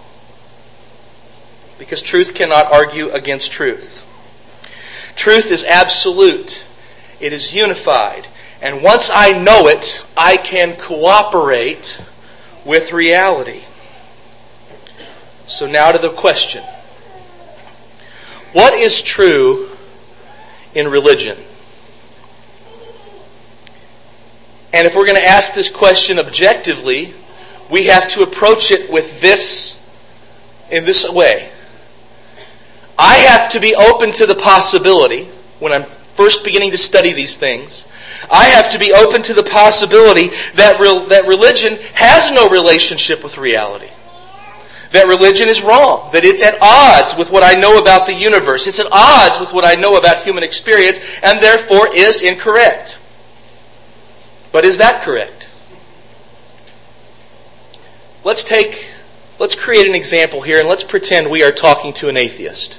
Because 1.78 2.02
truth 2.02 2.34
cannot 2.34 2.72
argue 2.72 3.10
against 3.10 3.52
truth. 3.52 4.08
Truth 5.16 5.52
is 5.52 5.66
absolute. 5.66 6.64
It 7.20 7.34
is 7.34 7.54
unified. 7.54 8.26
And 8.62 8.84
once 8.84 9.10
I 9.12 9.32
know 9.32 9.68
it, 9.68 10.06
I 10.16 10.38
can 10.38 10.78
cooperate 10.78 12.00
with 12.66 12.94
reality. 12.94 13.62
So 15.48 15.68
now 15.68 15.92
to 15.92 15.98
the 15.98 16.10
question. 16.10 16.64
What 18.54 18.74
is 18.74 19.02
true 19.02 19.70
in 20.76 20.88
religion? 20.90 21.38
And 24.74 24.88
if 24.88 24.96
we're 24.96 25.06
going 25.06 25.18
to 25.18 25.28
ask 25.28 25.54
this 25.54 25.70
question 25.70 26.20
objectively, 26.20 27.14
we 27.72 27.86
have 27.86 28.08
to 28.10 28.24
approach 28.24 28.72
it 28.72 28.92
with 28.92 29.22
this 29.22 29.78
in 30.70 30.86
this 30.86 31.10
way. 31.10 31.50
I 32.98 33.16
have 33.16 33.50
to 33.50 33.60
be 33.60 33.76
open 33.76 34.12
to 34.14 34.26
the 34.26 34.36
possibility 34.36 35.26
when 35.60 35.72
I'm 35.72 35.86
first 36.22 36.44
beginning 36.44 36.70
to 36.70 36.78
study 36.78 37.14
these 37.14 37.38
things. 37.38 37.88
I 38.32 38.44
have 38.46 38.70
to 38.70 38.78
be 38.78 38.94
open 38.94 39.24
to 39.24 39.34
the 39.34 39.42
possibility 39.42 40.28
that, 40.54 40.78
that 41.10 41.26
religion 41.26 41.80
has 41.96 42.32
no 42.32 42.48
relationship 42.48 43.24
with 43.24 43.40
reality 43.40 43.90
that 44.92 45.08
religion 45.08 45.48
is 45.48 45.62
wrong, 45.64 46.10
that 46.12 46.26
it's 46.26 46.44
at 46.44 46.58
odds 46.62 47.18
with 47.18 47.32
what 47.32 47.44
I 47.44 47.58
know 47.58 47.80
about 47.80 48.06
the 48.06 48.14
universe, 48.14 48.68
it's 48.68 48.78
at 48.78 48.92
odds 48.92 49.40
with 49.40 49.54
what 49.54 49.64
I 49.64 49.80
know 49.80 49.98
about 49.98 50.24
human 50.24 50.44
experience, 50.44 51.00
and 51.24 51.40
therefore 51.40 51.96
is 51.96 52.22
incorrect. 52.22 52.98
But 54.52 54.66
is 54.66 54.80
that 54.80 55.02
correct? 55.02 55.48
Let's 58.26 58.44
take, 58.44 58.92
let's 59.40 59.56
create 59.56 59.88
an 59.88 59.96
example 59.96 60.42
here 60.42 60.60
and 60.60 60.68
let's 60.68 60.84
pretend 60.84 61.32
we 61.32 61.42
are 61.42 61.54
talking 61.54 61.94
to 61.94 62.10
an 62.10 62.18
atheist. 62.18 62.78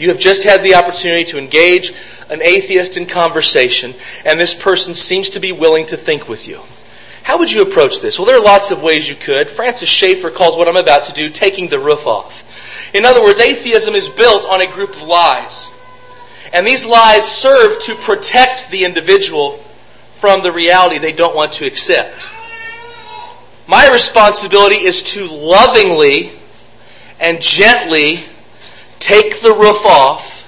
You 0.00 0.08
have 0.08 0.18
just 0.18 0.44
had 0.44 0.62
the 0.62 0.76
opportunity 0.76 1.24
to 1.24 1.38
engage 1.38 1.92
an 2.30 2.40
atheist 2.40 2.96
in 2.96 3.04
conversation, 3.04 3.92
and 4.24 4.40
this 4.40 4.54
person 4.54 4.94
seems 4.94 5.28
to 5.30 5.40
be 5.40 5.52
willing 5.52 5.84
to 5.86 5.96
think 5.98 6.26
with 6.26 6.48
you. 6.48 6.62
How 7.22 7.38
would 7.38 7.52
you 7.52 7.60
approach 7.60 8.00
this? 8.00 8.18
Well, 8.18 8.24
there 8.24 8.38
are 8.38 8.42
lots 8.42 8.70
of 8.70 8.82
ways 8.82 9.06
you 9.06 9.14
could. 9.14 9.50
Francis 9.50 9.90
Schaeffer 9.90 10.30
calls 10.30 10.56
what 10.56 10.68
I'm 10.68 10.78
about 10.78 11.04
to 11.04 11.12
do 11.12 11.28
taking 11.28 11.68
the 11.68 11.78
roof 11.78 12.06
off. 12.06 12.94
In 12.94 13.04
other 13.04 13.22
words, 13.22 13.40
atheism 13.40 13.94
is 13.94 14.08
built 14.08 14.48
on 14.48 14.62
a 14.62 14.66
group 14.66 14.88
of 14.88 15.02
lies. 15.02 15.68
And 16.54 16.66
these 16.66 16.86
lies 16.86 17.30
serve 17.30 17.78
to 17.80 17.94
protect 17.96 18.70
the 18.70 18.86
individual 18.86 19.58
from 20.14 20.42
the 20.42 20.50
reality 20.50 20.96
they 20.96 21.12
don't 21.12 21.36
want 21.36 21.52
to 21.52 21.66
accept. 21.66 22.26
My 23.68 23.90
responsibility 23.92 24.76
is 24.76 25.02
to 25.12 25.26
lovingly 25.26 26.32
and 27.20 27.38
gently 27.42 28.20
take 29.00 29.40
the 29.40 29.52
roof 29.52 29.84
off, 29.84 30.46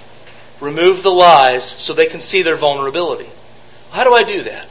remove 0.61 1.03
the 1.03 1.11
lies, 1.11 1.65
so 1.65 1.93
they 1.93 2.07
can 2.07 2.21
see 2.21 2.43
their 2.43 2.55
vulnerability. 2.55 3.29
How 3.91 4.05
do 4.05 4.15
I 4.15 4.23
do 4.23 4.43
that? 4.43 4.69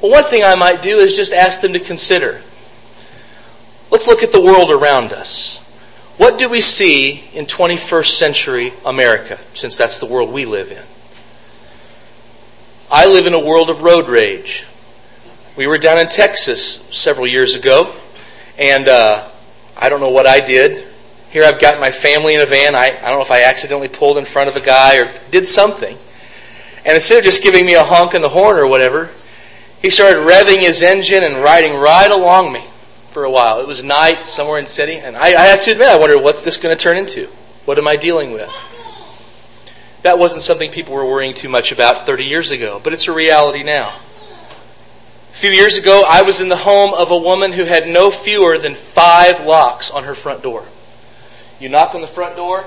Well, 0.00 0.10
one 0.10 0.24
thing 0.24 0.42
I 0.42 0.54
might 0.54 0.80
do 0.80 0.98
is 0.98 1.14
just 1.14 1.32
ask 1.32 1.60
them 1.60 1.74
to 1.74 1.80
consider. 1.80 2.40
Let's 3.90 4.06
look 4.06 4.22
at 4.22 4.32
the 4.32 4.40
world 4.40 4.70
around 4.70 5.12
us. 5.12 5.58
What 6.16 6.38
do 6.38 6.48
we 6.48 6.60
see 6.60 7.24
in 7.34 7.46
21st 7.46 8.16
century 8.16 8.72
America, 8.86 9.38
since 9.52 9.76
that's 9.76 9.98
the 9.98 10.06
world 10.06 10.32
we 10.32 10.46
live 10.46 10.70
in? 10.70 10.82
I 12.90 13.08
live 13.08 13.26
in 13.26 13.34
a 13.34 13.40
world 13.40 13.70
of 13.70 13.82
road 13.82 14.08
rage. 14.08 14.64
We 15.56 15.66
were 15.66 15.78
down 15.78 15.98
in 15.98 16.08
Texas 16.08 16.86
several 16.96 17.26
years 17.26 17.54
ago, 17.54 17.92
and 18.58 18.86
uh, 18.88 19.28
I 19.76 19.88
don't 19.88 20.00
know 20.00 20.10
what 20.10 20.26
I 20.26 20.40
did. 20.40 20.86
Here 21.34 21.42
I've 21.42 21.58
got 21.58 21.80
my 21.80 21.90
family 21.90 22.36
in 22.36 22.40
a 22.40 22.46
van. 22.46 22.76
I, 22.76 22.96
I 22.96 23.08
don't 23.08 23.18
know 23.18 23.22
if 23.22 23.32
I 23.32 23.42
accidentally 23.42 23.88
pulled 23.88 24.18
in 24.18 24.24
front 24.24 24.48
of 24.48 24.54
a 24.54 24.60
guy 24.60 24.98
or 24.98 25.10
did 25.32 25.48
something. 25.48 25.98
And 26.86 26.94
instead 26.94 27.18
of 27.18 27.24
just 27.24 27.42
giving 27.42 27.66
me 27.66 27.74
a 27.74 27.82
honk 27.82 28.14
in 28.14 28.22
the 28.22 28.28
horn 28.28 28.56
or 28.56 28.68
whatever, 28.68 29.10
he 29.82 29.90
started 29.90 30.18
revving 30.18 30.60
his 30.60 30.80
engine 30.80 31.24
and 31.24 31.34
riding 31.38 31.74
right 31.74 32.08
along 32.08 32.52
me 32.52 32.60
for 33.10 33.24
a 33.24 33.30
while. 33.32 33.58
It 33.58 33.66
was 33.66 33.82
night 33.82 34.30
somewhere 34.30 34.60
in 34.60 34.66
the 34.66 34.70
city, 34.70 34.94
and 34.94 35.16
I, 35.16 35.26
I 35.34 35.46
have 35.46 35.60
to 35.62 35.72
admit, 35.72 35.88
I 35.88 35.98
wondered, 35.98 36.22
what's 36.22 36.42
this 36.42 36.56
going 36.56 36.76
to 36.76 36.80
turn 36.80 36.98
into? 36.98 37.26
What 37.64 37.78
am 37.78 37.88
I 37.88 37.96
dealing 37.96 38.30
with? 38.30 38.48
That 40.02 40.20
wasn't 40.20 40.42
something 40.42 40.70
people 40.70 40.94
were 40.94 41.04
worrying 41.04 41.34
too 41.34 41.48
much 41.48 41.72
about 41.72 42.06
30 42.06 42.26
years 42.26 42.52
ago, 42.52 42.80
but 42.84 42.92
it's 42.92 43.08
a 43.08 43.12
reality 43.12 43.64
now. 43.64 43.88
A 43.88 45.36
few 45.36 45.50
years 45.50 45.78
ago, 45.78 46.04
I 46.06 46.22
was 46.22 46.40
in 46.40 46.48
the 46.48 46.58
home 46.58 46.94
of 46.94 47.10
a 47.10 47.18
woman 47.18 47.50
who 47.50 47.64
had 47.64 47.88
no 47.88 48.12
fewer 48.12 48.56
than 48.56 48.76
five 48.76 49.44
locks 49.44 49.90
on 49.90 50.04
her 50.04 50.14
front 50.14 50.40
door. 50.40 50.64
You 51.60 51.68
knock 51.68 51.94
on 51.94 52.00
the 52.00 52.06
front 52.06 52.36
door. 52.36 52.60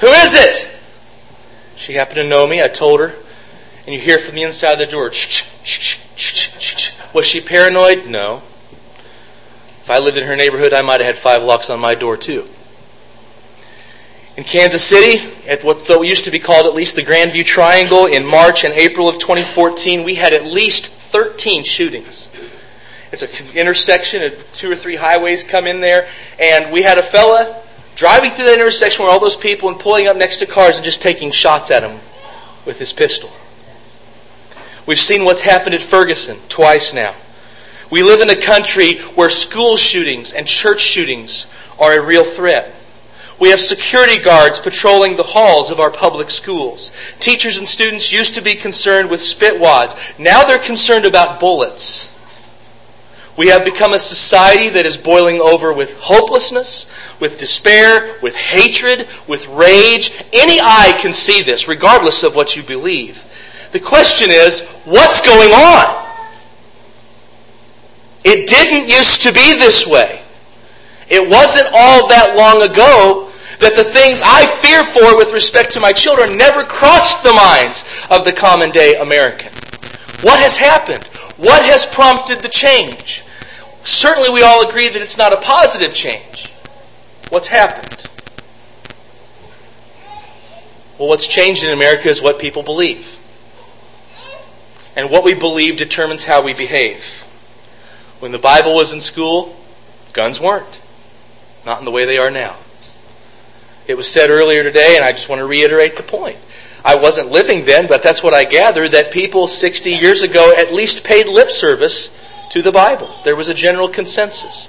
Who 0.00 0.06
is 0.08 0.34
it? 0.34 0.70
She 1.76 1.94
happened 1.94 2.16
to 2.16 2.28
know 2.28 2.46
me. 2.46 2.62
I 2.62 2.68
told 2.68 3.00
her 3.00 3.14
and 3.86 3.94
you 3.94 4.00
hear 4.00 4.18
from 4.18 4.34
the 4.34 4.42
inside 4.42 4.76
the 4.76 4.86
door. 4.86 5.10
Was 7.14 7.26
she 7.26 7.40
paranoid? 7.40 8.06
No. 8.06 8.42
If 9.82 9.90
I 9.90 9.98
lived 9.98 10.16
in 10.16 10.26
her 10.26 10.34
neighborhood, 10.34 10.72
I 10.72 10.82
might 10.82 11.00
have 11.00 11.06
had 11.06 11.16
five 11.16 11.42
locks 11.44 11.70
on 11.70 11.78
my 11.78 11.94
door 11.94 12.16
too. 12.16 12.48
In 14.36 14.42
Kansas 14.42 14.84
City, 14.84 15.22
at 15.46 15.62
what 15.64 15.88
used 15.88 16.24
to 16.24 16.30
be 16.30 16.40
called 16.40 16.66
at 16.66 16.74
least 16.74 16.96
the 16.96 17.02
Grandview 17.02 17.44
Triangle, 17.44 18.06
in 18.06 18.26
March 18.26 18.64
and 18.64 18.74
April 18.74 19.08
of 19.08 19.18
2014, 19.18 20.02
we 20.02 20.16
had 20.16 20.32
at 20.32 20.44
least 20.44 20.88
13 20.88 21.62
shootings. 21.62 22.28
It's 23.22 23.40
an 23.40 23.56
intersection, 23.56 24.32
two 24.54 24.70
or 24.70 24.76
three 24.76 24.96
highways 24.96 25.44
come 25.44 25.66
in 25.66 25.80
there, 25.80 26.08
and 26.38 26.72
we 26.72 26.82
had 26.82 26.98
a 26.98 27.02
fella 27.02 27.62
driving 27.94 28.30
through 28.30 28.46
that 28.46 28.54
intersection 28.54 29.04
with 29.04 29.12
all 29.12 29.20
those 29.20 29.36
people 29.36 29.68
and 29.68 29.78
pulling 29.78 30.06
up 30.06 30.16
next 30.16 30.38
to 30.38 30.46
cars 30.46 30.76
and 30.76 30.84
just 30.84 31.00
taking 31.00 31.30
shots 31.30 31.70
at 31.70 31.80
them 31.80 31.98
with 32.66 32.78
his 32.78 32.92
pistol. 32.92 33.30
We've 34.86 35.00
seen 35.00 35.24
what's 35.24 35.40
happened 35.40 35.74
at 35.74 35.82
Ferguson 35.82 36.36
twice 36.48 36.94
now. 36.94 37.14
We 37.90 38.02
live 38.02 38.20
in 38.20 38.30
a 38.30 38.40
country 38.40 38.98
where 39.14 39.30
school 39.30 39.76
shootings 39.76 40.32
and 40.32 40.46
church 40.46 40.80
shootings 40.80 41.46
are 41.78 41.98
a 41.98 42.04
real 42.04 42.24
threat. 42.24 42.72
We 43.38 43.50
have 43.50 43.60
security 43.60 44.18
guards 44.18 44.58
patrolling 44.60 45.16
the 45.16 45.22
halls 45.22 45.70
of 45.70 45.78
our 45.78 45.90
public 45.90 46.30
schools. 46.30 46.90
Teachers 47.20 47.58
and 47.58 47.68
students 47.68 48.10
used 48.10 48.34
to 48.34 48.42
be 48.42 48.54
concerned 48.54 49.10
with 49.10 49.20
spit 49.20 49.60
wads. 49.60 49.94
Now 50.18 50.44
they're 50.44 50.58
concerned 50.58 51.04
about 51.04 51.38
bullets. 51.38 52.12
We 53.36 53.48
have 53.48 53.64
become 53.64 53.92
a 53.92 53.98
society 53.98 54.70
that 54.70 54.86
is 54.86 54.96
boiling 54.96 55.40
over 55.40 55.72
with 55.72 55.98
hopelessness, 55.98 56.90
with 57.20 57.38
despair, 57.38 58.16
with 58.22 58.34
hatred, 58.34 59.08
with 59.28 59.46
rage. 59.48 60.12
Any 60.32 60.58
eye 60.58 60.96
can 61.00 61.12
see 61.12 61.42
this, 61.42 61.68
regardless 61.68 62.22
of 62.22 62.34
what 62.34 62.56
you 62.56 62.62
believe. 62.62 63.22
The 63.72 63.80
question 63.80 64.30
is, 64.30 64.66
what's 64.84 65.20
going 65.20 65.52
on? 65.52 66.06
It 68.24 68.48
didn't 68.48 68.88
used 68.88 69.22
to 69.24 69.32
be 69.32 69.54
this 69.54 69.86
way. 69.86 70.22
It 71.08 71.28
wasn't 71.28 71.68
all 71.72 72.08
that 72.08 72.34
long 72.36 72.62
ago 72.62 73.30
that 73.60 73.76
the 73.76 73.84
things 73.84 74.22
I 74.24 74.46
fear 74.46 74.82
for 74.82 75.16
with 75.16 75.32
respect 75.32 75.72
to 75.72 75.80
my 75.80 75.92
children 75.92 76.36
never 76.36 76.64
crossed 76.64 77.22
the 77.22 77.32
minds 77.32 77.84
of 78.10 78.24
the 78.24 78.32
common 78.32 78.70
day 78.70 78.96
American. 78.96 79.52
What 80.22 80.40
has 80.40 80.56
happened? 80.56 81.04
What 81.36 81.64
has 81.64 81.84
prompted 81.84 82.40
the 82.40 82.48
change? 82.48 83.22
Certainly 83.86 84.30
we 84.30 84.42
all 84.42 84.68
agree 84.68 84.88
that 84.88 85.00
it's 85.00 85.16
not 85.16 85.32
a 85.32 85.36
positive 85.36 85.94
change. 85.94 86.52
What's 87.28 87.46
happened? 87.46 88.10
Well, 90.98 91.08
what's 91.08 91.28
changed 91.28 91.62
in 91.62 91.72
America 91.72 92.08
is 92.08 92.20
what 92.20 92.40
people 92.40 92.64
believe 92.64 93.16
and 94.96 95.08
what 95.08 95.22
we 95.22 95.34
believe 95.34 95.76
determines 95.76 96.24
how 96.24 96.42
we 96.42 96.52
behave. 96.52 97.22
When 98.18 98.32
the 98.32 98.38
Bible 98.38 98.74
was 98.74 98.92
in 98.92 99.00
school, 99.00 99.54
guns 100.14 100.40
weren't. 100.40 100.80
Not 101.64 101.78
in 101.78 101.84
the 101.84 101.90
way 101.92 102.06
they 102.06 102.18
are 102.18 102.30
now. 102.30 102.56
It 103.86 103.96
was 103.96 104.08
said 104.08 104.30
earlier 104.30 104.64
today, 104.64 104.94
and 104.96 105.04
I 105.04 105.12
just 105.12 105.28
want 105.28 105.40
to 105.40 105.46
reiterate 105.46 105.96
the 105.96 106.02
point. 106.02 106.38
I 106.84 106.96
wasn't 106.96 107.30
living 107.30 107.66
then, 107.66 107.86
but 107.86 108.02
that's 108.02 108.22
what 108.22 108.34
I 108.34 108.44
gather 108.44 108.88
that 108.88 109.12
people 109.12 109.46
60 109.46 109.90
years 109.90 110.22
ago 110.22 110.54
at 110.56 110.72
least 110.72 111.04
paid 111.04 111.28
lip 111.28 111.50
service 111.50 112.08
to 112.50 112.62
the 112.62 112.72
Bible. 112.72 113.10
There 113.24 113.36
was 113.36 113.48
a 113.48 113.54
general 113.54 113.88
consensus. 113.88 114.68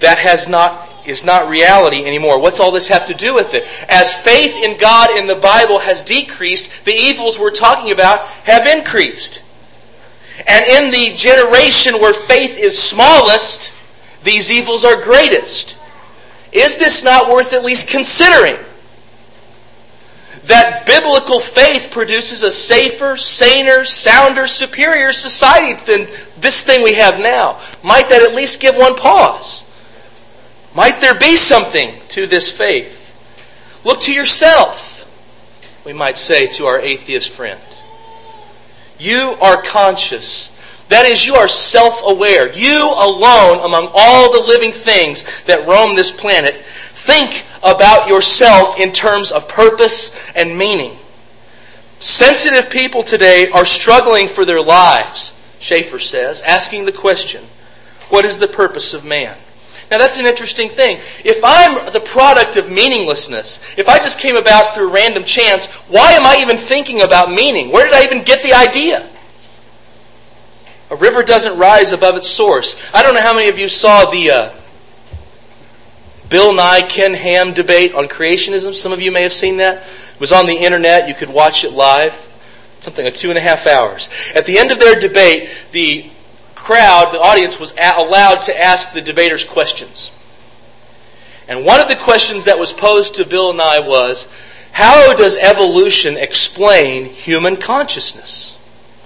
That 0.00 0.18
has 0.18 0.48
not 0.48 0.88
is 1.06 1.24
not 1.24 1.48
reality 1.48 2.04
anymore. 2.04 2.40
What's 2.40 2.60
all 2.60 2.70
this 2.70 2.88
have 2.88 3.06
to 3.06 3.14
do 3.14 3.34
with 3.34 3.54
it? 3.54 3.64
As 3.88 4.14
faith 4.14 4.62
in 4.62 4.78
God 4.78 5.10
in 5.18 5.26
the 5.26 5.34
Bible 5.34 5.80
has 5.80 6.02
decreased, 6.02 6.84
the 6.84 6.92
evils 6.92 7.38
we're 7.38 7.50
talking 7.50 7.90
about 7.90 8.24
have 8.44 8.66
increased. 8.66 9.42
And 10.46 10.64
in 10.66 10.90
the 10.92 11.16
generation 11.16 12.00
where 12.00 12.14
faith 12.14 12.56
is 12.56 12.78
smallest, 12.78 13.72
these 14.22 14.52
evils 14.52 14.84
are 14.84 15.02
greatest. 15.02 15.76
Is 16.52 16.76
this 16.76 17.02
not 17.02 17.30
worth 17.30 17.52
at 17.52 17.64
least 17.64 17.88
considering? 17.88 18.56
That 20.44 20.86
biblical 20.86 21.38
faith 21.38 21.90
produces 21.92 22.42
a 22.42 22.50
safer, 22.50 23.16
saner, 23.16 23.84
sounder, 23.84 24.46
superior 24.46 25.12
society 25.12 25.80
than 25.84 26.08
this 26.40 26.64
thing 26.64 26.82
we 26.82 26.94
have 26.94 27.20
now. 27.20 27.60
Might 27.84 28.08
that 28.08 28.22
at 28.22 28.34
least 28.34 28.60
give 28.60 28.76
one 28.76 28.96
pause? 28.96 29.64
Might 30.74 31.00
there 31.00 31.14
be 31.14 31.36
something 31.36 31.92
to 32.08 32.26
this 32.26 32.50
faith? 32.50 33.00
Look 33.84 34.00
to 34.02 34.12
yourself, 34.12 34.90
we 35.84 35.92
might 35.92 36.16
say 36.16 36.46
to 36.48 36.66
our 36.66 36.80
atheist 36.80 37.30
friend. 37.32 37.60
You 38.98 39.36
are 39.40 39.60
conscious. 39.60 40.50
That 40.88 41.06
is, 41.06 41.26
you 41.26 41.34
are 41.34 41.48
self 41.48 42.02
aware. 42.04 42.52
You 42.52 42.92
alone, 42.96 43.64
among 43.64 43.90
all 43.94 44.32
the 44.32 44.46
living 44.46 44.72
things 44.72 45.24
that 45.44 45.66
roam 45.66 45.96
this 45.96 46.12
planet, 46.12 46.54
think 47.02 47.44
about 47.62 48.08
yourself 48.08 48.78
in 48.78 48.92
terms 48.92 49.32
of 49.32 49.48
purpose 49.48 50.16
and 50.34 50.56
meaning. 50.56 50.96
Sensitive 51.98 52.70
people 52.70 53.02
today 53.02 53.48
are 53.50 53.64
struggling 53.64 54.28
for 54.28 54.44
their 54.44 54.62
lives, 54.62 55.38
Schaeffer 55.58 55.98
says, 55.98 56.42
asking 56.42 56.84
the 56.84 56.92
question 56.92 57.44
what 58.08 58.24
is 58.24 58.38
the 58.38 58.48
purpose 58.48 58.92
of 58.92 59.04
man? 59.04 59.36
Now 59.90 59.98
that's 59.98 60.18
an 60.18 60.26
interesting 60.26 60.68
thing. 60.68 60.98
If 61.24 61.42
I'm 61.44 61.92
the 61.92 62.00
product 62.00 62.56
of 62.56 62.70
meaninglessness, 62.70 63.60
if 63.76 63.88
I 63.88 63.98
just 63.98 64.18
came 64.18 64.36
about 64.36 64.74
through 64.74 64.90
random 64.90 65.24
chance, 65.24 65.66
why 65.88 66.12
am 66.12 66.26
I 66.26 66.40
even 66.40 66.56
thinking 66.56 67.02
about 67.02 67.30
meaning? 67.30 67.72
Where 67.72 67.84
did 67.84 67.94
I 67.94 68.04
even 68.04 68.22
get 68.22 68.42
the 68.42 68.52
idea? 68.52 69.08
A 70.90 70.96
river 70.96 71.22
doesn't 71.22 71.58
rise 71.58 71.92
above 71.92 72.16
its 72.16 72.28
source. 72.28 72.76
I 72.92 73.02
don't 73.02 73.14
know 73.14 73.22
how 73.22 73.34
many 73.34 73.48
of 73.48 73.58
you 73.58 73.68
saw 73.68 74.10
the 74.10 74.30
uh, 74.30 74.50
Bill 76.32 76.54
Nye 76.54 76.80
Ken 76.88 77.12
Ham 77.12 77.52
debate 77.52 77.94
on 77.94 78.08
creationism. 78.08 78.74
Some 78.74 78.90
of 78.90 79.02
you 79.02 79.12
may 79.12 79.22
have 79.22 79.34
seen 79.34 79.58
that. 79.58 79.82
It 80.14 80.18
was 80.18 80.32
on 80.32 80.46
the 80.46 80.54
internet. 80.54 81.06
You 81.06 81.12
could 81.12 81.28
watch 81.28 81.62
it 81.62 81.72
live. 81.72 82.14
Something 82.80 83.04
like 83.04 83.12
two 83.12 83.28
and 83.28 83.36
a 83.36 83.42
half 83.42 83.66
hours. 83.66 84.08
At 84.34 84.46
the 84.46 84.56
end 84.56 84.72
of 84.72 84.78
their 84.78 84.98
debate, 84.98 85.66
the 85.72 86.06
crowd, 86.54 87.12
the 87.12 87.20
audience, 87.20 87.60
was 87.60 87.72
allowed 87.72 88.40
to 88.44 88.58
ask 88.58 88.94
the 88.94 89.02
debaters 89.02 89.44
questions. 89.44 90.10
And 91.48 91.66
one 91.66 91.80
of 91.80 91.88
the 91.88 91.96
questions 91.96 92.46
that 92.46 92.58
was 92.58 92.72
posed 92.72 93.16
to 93.16 93.26
Bill 93.26 93.52
Nye 93.52 93.80
was 93.80 94.26
How 94.72 95.14
does 95.14 95.36
evolution 95.36 96.16
explain 96.16 97.04
human 97.04 97.56
consciousness? 97.56 98.56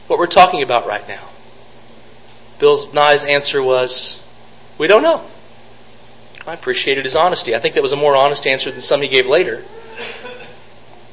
What 0.07 0.21
we're 0.21 0.29
talking 0.29 0.63
about 0.63 0.87
right 0.87 1.07
now. 1.09 1.25
Bill 2.61 2.89
Nye's 2.93 3.25
answer 3.25 3.61
was 3.61 4.23
We 4.79 4.87
don't 4.87 5.03
know. 5.03 5.25
I 6.47 6.55
appreciated 6.55 7.05
his 7.05 7.17
honesty. 7.17 7.55
I 7.55 7.59
think 7.59 7.75
that 7.75 7.83
was 7.83 7.93
a 7.93 7.97
more 7.97 8.15
honest 8.15 8.47
answer 8.47 8.71
than 8.71 8.81
some 8.81 9.03
he 9.03 9.09
gave 9.09 9.27
later. 9.27 9.65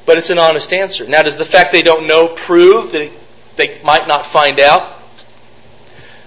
But 0.06 0.18
it's 0.18 0.30
an 0.30 0.38
honest 0.38 0.72
answer. 0.72 1.08
Now, 1.08 1.22
does 1.22 1.38
the 1.38 1.44
fact 1.44 1.72
they 1.72 1.82
don't 1.82 2.06
know 2.06 2.28
prove 2.28 2.92
that 2.92 3.10
they 3.56 3.80
might 3.82 4.06
not 4.06 4.24
find 4.24 4.60
out? 4.60 4.92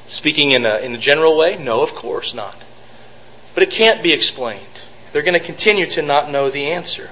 Speaking 0.07 0.51
in 0.51 0.65
a, 0.65 0.77
in 0.79 0.95
a 0.95 0.97
general 0.97 1.37
way? 1.37 1.57
No, 1.57 1.81
of 1.81 1.93
course 1.93 2.33
not. 2.33 2.55
But 3.53 3.63
it 3.63 3.71
can't 3.71 4.01
be 4.03 4.13
explained. 4.13 4.61
They're 5.11 5.21
going 5.21 5.33
to 5.33 5.39
continue 5.39 5.85
to 5.87 6.01
not 6.01 6.31
know 6.31 6.49
the 6.49 6.67
answer. 6.67 7.09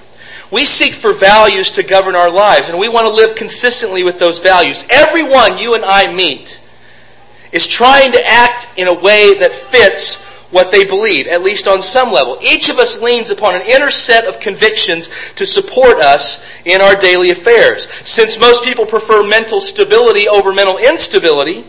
We 0.50 0.64
seek 0.64 0.94
for 0.94 1.12
values 1.12 1.70
to 1.72 1.82
govern 1.82 2.14
our 2.14 2.30
lives, 2.30 2.68
and 2.68 2.78
we 2.78 2.88
want 2.88 3.06
to 3.06 3.12
live 3.12 3.36
consistently 3.36 4.04
with 4.04 4.18
those 4.18 4.38
values. 4.38 4.86
Everyone 4.90 5.58
you 5.58 5.74
and 5.74 5.84
I 5.84 6.12
meet 6.12 6.60
is 7.52 7.66
trying 7.66 8.12
to 8.12 8.26
act 8.26 8.68
in 8.76 8.86
a 8.86 8.94
way 8.94 9.38
that 9.38 9.54
fits 9.54 10.25
what 10.56 10.72
they 10.72 10.86
believe, 10.86 11.26
at 11.26 11.42
least 11.42 11.68
on 11.68 11.82
some 11.82 12.10
level. 12.10 12.38
Each 12.40 12.70
of 12.70 12.78
us 12.78 13.02
leans 13.02 13.30
upon 13.30 13.54
an 13.54 13.60
inner 13.60 13.90
set 13.90 14.24
of 14.24 14.40
convictions 14.40 15.10
to 15.34 15.44
support 15.44 15.98
us 15.98 16.42
in 16.64 16.80
our 16.80 16.96
daily 16.96 17.28
affairs. 17.28 17.88
Since 18.08 18.40
most 18.40 18.64
people 18.64 18.86
prefer 18.86 19.22
mental 19.22 19.60
stability 19.60 20.26
over 20.26 20.54
mental 20.54 20.78
instability, 20.78 21.60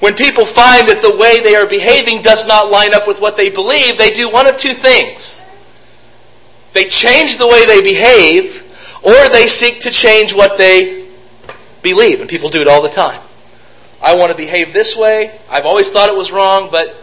when 0.00 0.14
people 0.14 0.44
find 0.44 0.88
that 0.88 1.00
the 1.00 1.16
way 1.16 1.40
they 1.40 1.54
are 1.54 1.66
behaving 1.66 2.20
does 2.20 2.46
not 2.46 2.70
line 2.70 2.92
up 2.92 3.08
with 3.08 3.18
what 3.18 3.38
they 3.38 3.48
believe, 3.48 3.96
they 3.96 4.12
do 4.12 4.30
one 4.30 4.46
of 4.46 4.58
two 4.58 4.74
things. 4.74 5.40
They 6.74 6.84
change 6.84 7.38
the 7.38 7.46
way 7.46 7.64
they 7.64 7.80
behave, 7.80 8.62
or 9.02 9.28
they 9.30 9.46
seek 9.46 9.80
to 9.80 9.90
change 9.90 10.34
what 10.34 10.58
they 10.58 11.08
believe. 11.80 12.20
And 12.20 12.28
people 12.28 12.50
do 12.50 12.60
it 12.60 12.68
all 12.68 12.82
the 12.82 12.90
time. 12.90 13.22
I 14.04 14.16
want 14.16 14.32
to 14.32 14.36
behave 14.36 14.74
this 14.74 14.94
way. 14.94 15.30
I've 15.50 15.64
always 15.64 15.88
thought 15.88 16.10
it 16.10 16.16
was 16.16 16.30
wrong, 16.30 16.68
but 16.70 16.94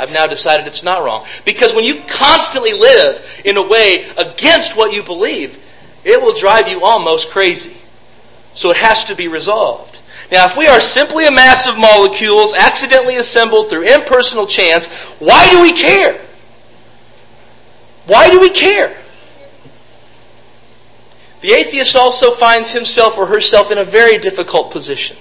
I've 0.00 0.12
now 0.12 0.26
decided 0.26 0.66
it's 0.66 0.82
not 0.82 1.04
wrong. 1.04 1.26
Because 1.44 1.74
when 1.74 1.84
you 1.84 2.00
constantly 2.08 2.72
live 2.72 3.42
in 3.44 3.58
a 3.58 3.62
way 3.62 4.06
against 4.16 4.74
what 4.74 4.94
you 4.94 5.02
believe, 5.02 5.62
it 6.04 6.22
will 6.22 6.34
drive 6.34 6.68
you 6.68 6.82
almost 6.82 7.30
crazy. 7.30 7.76
So 8.54 8.70
it 8.70 8.78
has 8.78 9.04
to 9.04 9.14
be 9.14 9.28
resolved. 9.28 10.00
Now, 10.32 10.46
if 10.46 10.56
we 10.56 10.66
are 10.68 10.80
simply 10.80 11.26
a 11.26 11.30
mass 11.30 11.68
of 11.68 11.78
molecules 11.78 12.54
accidentally 12.54 13.16
assembled 13.16 13.68
through 13.68 13.82
impersonal 13.82 14.46
chance, 14.46 14.86
why 15.18 15.50
do 15.50 15.60
we 15.60 15.74
care? 15.74 16.18
Why 18.06 18.30
do 18.30 18.40
we 18.40 18.48
care? 18.48 18.96
The 21.42 21.52
atheist 21.52 21.94
also 21.94 22.30
finds 22.30 22.72
himself 22.72 23.18
or 23.18 23.26
herself 23.26 23.70
in 23.70 23.76
a 23.76 23.84
very 23.84 24.16
difficult 24.16 24.70
position. 24.70 25.18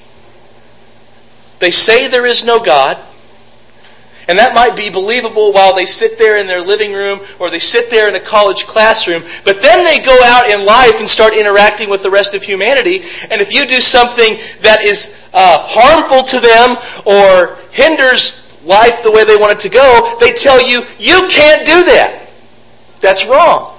They 1.59 1.71
say 1.71 2.07
there 2.07 2.25
is 2.25 2.45
no 2.45 2.63
God, 2.63 2.97
and 4.29 4.37
that 4.37 4.53
might 4.53 4.75
be 4.75 4.91
believable 4.91 5.51
while 5.51 5.73
they 5.73 5.87
sit 5.87 6.19
there 6.19 6.39
in 6.39 6.45
their 6.45 6.61
living 6.61 6.93
room 6.93 7.19
or 7.39 7.49
they 7.49 7.57
sit 7.57 7.89
there 7.89 8.07
in 8.07 8.13
a 8.13 8.19
college 8.19 8.67
classroom. 8.67 9.23
But 9.43 9.59
then 9.59 9.83
they 9.83 10.05
go 10.05 10.15
out 10.23 10.51
in 10.51 10.67
life 10.67 10.99
and 10.99 11.09
start 11.09 11.33
interacting 11.33 11.89
with 11.89 12.03
the 12.03 12.11
rest 12.11 12.35
of 12.35 12.43
humanity. 12.43 13.01
And 13.31 13.41
if 13.41 13.51
you 13.51 13.65
do 13.65 13.81
something 13.81 14.37
that 14.61 14.81
is 14.83 15.19
uh, 15.33 15.63
harmful 15.63 16.21
to 16.21 16.39
them 16.39 16.77
or 17.07 17.57
hinders 17.71 18.45
life 18.63 19.01
the 19.01 19.09
way 19.09 19.25
they 19.25 19.35
want 19.35 19.53
it 19.53 19.59
to 19.61 19.69
go, 19.69 20.15
they 20.19 20.31
tell 20.31 20.61
you, 20.61 20.83
you 20.99 21.27
can't 21.31 21.65
do 21.65 21.85
that. 21.85 22.29
That's 23.01 23.25
wrong. 23.25 23.75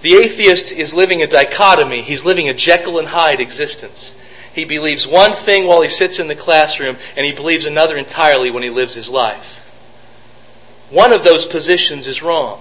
The 0.00 0.14
atheist 0.14 0.72
is 0.72 0.94
living 0.94 1.20
a 1.20 1.26
dichotomy. 1.26 2.00
He's 2.00 2.24
living 2.24 2.48
a 2.48 2.54
Jekyll 2.54 2.98
and 2.98 3.06
Hyde 3.06 3.38
existence. 3.38 4.14
He 4.54 4.64
believes 4.64 5.06
one 5.06 5.32
thing 5.32 5.66
while 5.66 5.80
he 5.80 5.88
sits 5.88 6.18
in 6.18 6.28
the 6.28 6.34
classroom, 6.34 6.96
and 7.16 7.24
he 7.24 7.32
believes 7.32 7.64
another 7.64 7.96
entirely 7.96 8.50
when 8.50 8.62
he 8.62 8.70
lives 8.70 8.94
his 8.94 9.10
life. 9.10 9.58
One 10.90 11.12
of 11.12 11.24
those 11.24 11.46
positions 11.46 12.06
is 12.06 12.22
wrong. 12.22 12.60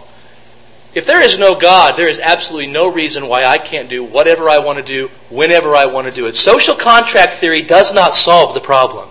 If 0.93 1.05
there 1.05 1.21
is 1.21 1.39
no 1.39 1.55
God, 1.55 1.97
there 1.97 2.09
is 2.09 2.19
absolutely 2.19 2.71
no 2.71 2.91
reason 2.91 3.27
why 3.27 3.45
I 3.45 3.57
can't 3.57 3.89
do 3.89 4.03
whatever 4.03 4.49
I 4.49 4.59
want 4.59 4.77
to 4.77 4.83
do, 4.83 5.09
whenever 5.29 5.75
I 5.75 5.85
want 5.85 6.07
to 6.07 6.13
do 6.13 6.27
it. 6.27 6.35
Social 6.35 6.75
contract 6.75 7.33
theory 7.33 7.61
does 7.61 7.93
not 7.93 8.15
solve 8.15 8.53
the 8.53 8.59
problem. 8.59 9.07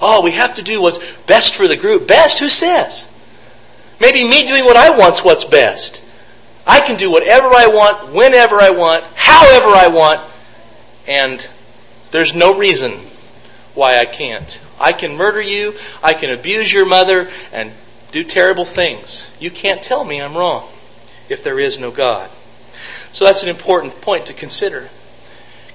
Oh, 0.00 0.22
we 0.22 0.32
have 0.32 0.54
to 0.54 0.62
do 0.62 0.80
what's 0.80 1.16
best 1.22 1.54
for 1.54 1.68
the 1.68 1.76
group. 1.76 2.06
Best? 2.06 2.38
Who 2.38 2.48
says? 2.48 3.10
Maybe 4.00 4.26
me 4.26 4.46
doing 4.46 4.64
what 4.64 4.78
I 4.78 4.96
want's 4.96 5.22
what's 5.22 5.44
best. 5.44 6.02
I 6.66 6.80
can 6.80 6.96
do 6.96 7.10
whatever 7.10 7.48
I 7.48 7.66
want, 7.66 8.14
whenever 8.14 8.56
I 8.56 8.70
want, 8.70 9.04
however 9.14 9.74
I 9.76 9.88
want, 9.88 10.20
and 11.06 11.46
there's 12.10 12.34
no 12.34 12.56
reason 12.56 12.92
why 13.74 13.98
I 13.98 14.04
can't. 14.04 14.60
I 14.78 14.92
can 14.92 15.16
murder 15.16 15.40
you, 15.40 15.74
I 16.02 16.14
can 16.14 16.30
abuse 16.30 16.72
your 16.72 16.86
mother, 16.86 17.30
and 17.52 17.72
do 18.12 18.24
terrible 18.24 18.64
things. 18.64 19.30
You 19.38 19.50
can't 19.50 19.82
tell 19.82 20.04
me 20.04 20.20
I'm 20.20 20.36
wrong 20.36 20.68
if 21.28 21.44
there 21.44 21.60
is 21.60 21.78
no 21.78 21.90
God. 21.90 22.30
So 23.12 23.24
that's 23.24 23.42
an 23.42 23.48
important 23.48 24.00
point 24.00 24.26
to 24.26 24.32
consider. 24.32 24.88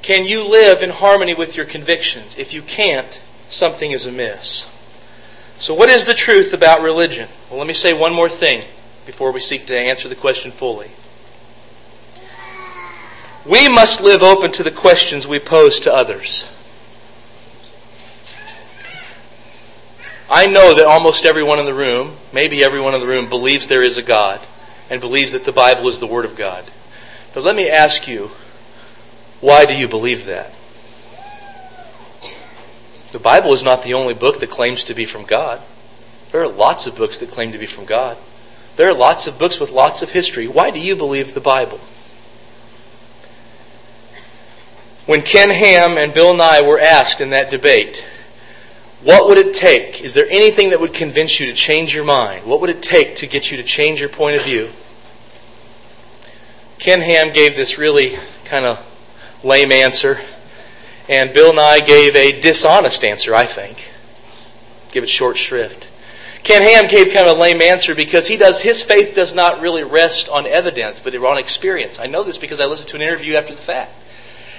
Can 0.02 0.26
you 0.26 0.44
live 0.44 0.84
in 0.84 0.90
harmony 0.90 1.34
with 1.34 1.56
your 1.56 1.66
convictions? 1.66 2.38
If 2.38 2.54
you 2.54 2.62
can't, 2.62 3.22
something 3.48 3.92
is 3.92 4.06
amiss. 4.06 4.70
So, 5.58 5.74
what 5.74 5.90
is 5.90 6.06
the 6.06 6.14
truth 6.14 6.54
about 6.54 6.82
religion? 6.82 7.30
Well, 7.50 7.58
let 7.58 7.68
me 7.68 7.74
say 7.74 7.94
one 7.94 8.14
more 8.14 8.30
thing 8.30 8.62
before 9.06 9.32
we 9.32 9.40
seek 9.40 9.68
to 9.68 9.78
answer 9.78 10.10
the 10.10 10.16
question 10.16 10.52
fully 10.52 10.92
we 13.46 13.68
must 13.68 14.02
live 14.02 14.24
open 14.24 14.52
to 14.54 14.64
the 14.64 14.72
questions 14.72 15.28
we 15.28 15.40
pose 15.40 15.80
to 15.82 15.94
others. 15.94 16.50
I 20.30 20.48
know 20.48 20.74
that 20.74 20.86
almost 20.86 21.26
everyone 21.26 21.60
in 21.60 21.66
the 21.66 21.74
room, 21.74 22.16
maybe 22.34 22.64
everyone 22.64 22.96
in 22.96 23.02
the 23.02 23.08
room, 23.08 23.30
believes 23.30 23.68
there 23.68 23.84
is 23.84 23.98
a 23.98 24.02
God 24.02 24.42
and 24.90 25.00
believes 25.00 25.34
that 25.34 25.46
the 25.46 25.52
Bible 25.52 25.88
is 25.88 26.00
the 26.00 26.08
Word 26.08 26.26
of 26.26 26.36
God. 26.36 26.64
But 27.34 27.44
let 27.44 27.56
me 27.56 27.70
ask 27.70 28.08
you, 28.08 28.32
why 29.42 29.66
do 29.66 29.76
you 29.76 29.88
believe 29.88 30.26
that? 30.26 30.52
The 33.12 33.20
Bible 33.20 33.54
is 33.54 33.64
not 33.64 33.84
the 33.84 33.94
only 33.94 34.16
book 34.16 34.40
that 34.40 34.50
claims 34.50 34.86
to 34.86 34.96
be 34.96 35.06
from 35.06 35.24
God. 35.24 35.62
There 36.32 36.42
are 36.42 36.48
lots 36.48 36.88
of 36.88 36.98
books 36.98 37.20
that 37.20 37.32
claim 37.32 37.52
to 37.52 37.58
be 37.58 37.68
from 37.68 37.86
God. 37.86 38.18
There 38.76 38.90
are 38.90 38.94
lots 38.94 39.28
of 39.28 39.40
books 39.40 39.60
with 39.60 39.72
lots 39.72 40.02
of 40.02 40.10
history. 40.10 40.48
Why 40.48 40.72
do 40.72 40.80
you 40.80 40.96
believe 40.96 41.34
the 41.34 41.40
Bible? 41.40 41.80
When 45.06 45.22
Ken 45.22 45.50
Ham 45.50 45.98
and 45.98 46.14
Bill 46.14 46.36
Nye 46.36 46.62
were 46.62 46.80
asked 46.80 47.22
in 47.22 47.30
that 47.30 47.52
debate, 47.52 48.04
what 49.04 49.28
would 49.28 49.38
it 49.38 49.54
take? 49.54 50.02
Is 50.02 50.16
there 50.16 50.26
anything 50.32 50.72
that 50.72 50.80
would 50.80 50.96
convince 50.96 51.40
you 51.40 51.46
to 51.46 51.54
change 51.54 51.94
your 51.94 52.06
mind? 52.06 52.46
What 52.46 52.60
would 52.62 52.72
it 52.72 52.82
take 52.82 53.18
to 53.18 53.28
get 53.28 53.52
you 53.52 53.58
to 53.58 53.64
change 53.64 54.00
your 54.00 54.10
point 54.10 54.36
of 54.36 54.44
view? 54.44 54.72
Ken 56.80 57.02
Ham 57.02 57.32
gave 57.32 57.56
this 57.56 57.78
really 57.78 58.18
kind 58.46 58.66
of 58.66 58.80
lame 59.44 59.72
answer, 59.72 60.20
and 61.08 61.32
Bill 61.34 61.54
Nye 61.54 61.82
gave 61.82 62.16
a 62.16 62.42
dishonest 62.42 63.04
answer, 63.04 63.36
I 63.36 63.46
think. 63.46 63.92
Give 64.92 65.04
it 65.04 65.10
short 65.10 65.38
shrift. 65.38 65.92
Ken 66.44 66.64
Ham 66.64 66.88
gave 66.88 67.14
kind 67.14 67.28
of 67.28 67.38
a 67.38 67.40
lame 67.40 67.62
answer 67.62 67.94
because 67.94 68.28
he 68.28 68.38
does 68.38 68.62
his 68.62 68.82
faith 68.82 69.14
does 69.14 69.36
not 69.36 69.62
really 69.62 69.84
rest 69.84 70.30
on 70.30 70.48
evidence, 70.48 71.00
but 71.00 71.16
on 71.16 71.38
experience. 71.38 72.00
I 72.00 72.08
know 72.08 72.24
this 72.24 72.40
because 72.40 72.60
I 72.60 72.66
listened 72.66 72.90
to 72.90 72.96
an 72.96 73.02
interview 73.04 73.36
after 73.36 73.54
the 73.54 73.62
fact. 73.62 73.92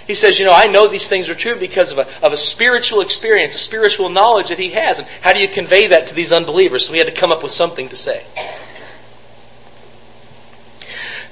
He 0.06 0.14
says, 0.14 0.38
you 0.38 0.44
know, 0.44 0.54
I 0.54 0.68
know 0.68 0.86
these 0.86 1.08
things 1.08 1.28
are 1.28 1.34
true 1.34 1.56
because 1.56 1.90
of 1.90 1.98
a, 1.98 2.24
of 2.24 2.32
a 2.32 2.36
spiritual 2.36 3.00
experience, 3.00 3.54
a 3.54 3.58
spiritual 3.58 4.08
knowledge 4.08 4.48
that 4.48 4.58
he 4.58 4.70
has. 4.70 4.98
And 4.98 5.08
how 5.20 5.32
do 5.32 5.40
you 5.40 5.48
convey 5.48 5.88
that 5.88 6.06
to 6.08 6.14
these 6.14 6.32
unbelievers? 6.32 6.86
So 6.86 6.92
he 6.92 6.98
had 6.98 7.08
to 7.08 7.14
come 7.14 7.32
up 7.32 7.42
with 7.42 7.52
something 7.52 7.88
to 7.88 7.96
say. 7.96 8.24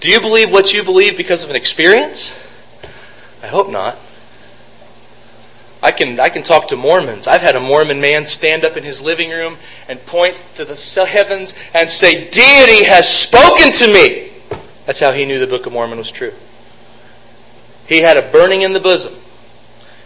Do 0.01 0.11
you 0.11 0.21
believe 0.21 0.51
what 0.51 0.73
you 0.73 0.83
believe 0.83 1.17
because 1.17 1.45
of 1.45 1.51
an 1.51 1.57
experience? 1.57 2.39
I 3.43 3.47
hope 3.47 3.71
not. 3.71 3.97
I 5.83 5.93
can, 5.93 6.19
I 6.19 6.31
can 6.31 6.43
talk 6.43 6.69
to 6.69 6.77
Mormons. 6.77 7.27
I've 7.27 7.43
had 7.43 7.57
a 7.57 7.61
Mormon 7.61 8.01
man 8.01 8.25
stand 8.25 8.65
up 8.65 8.77
in 8.77 8.83
his 8.83 9.03
living 9.03 9.31
room 9.31 9.57
and 9.89 10.05
point 10.07 10.41
to 10.57 10.65
the 10.65 11.07
heavens 11.07 11.55
and 11.75 11.91
say, 11.91 12.29
Deity 12.31 12.85
has 12.85 13.09
spoken 13.09 13.71
to 13.73 13.87
me. 13.87 14.31
That's 14.87 14.99
how 14.99 15.13
he 15.13 15.27
knew 15.27 15.39
the 15.39 15.47
Book 15.47 15.67
of 15.67 15.73
Mormon 15.73 15.99
was 15.99 16.11
true. 16.11 16.33
He 17.87 18.01
had 18.01 18.17
a 18.17 18.23
burning 18.23 18.63
in 18.63 18.73
the 18.73 18.81
bosom. 18.81 19.15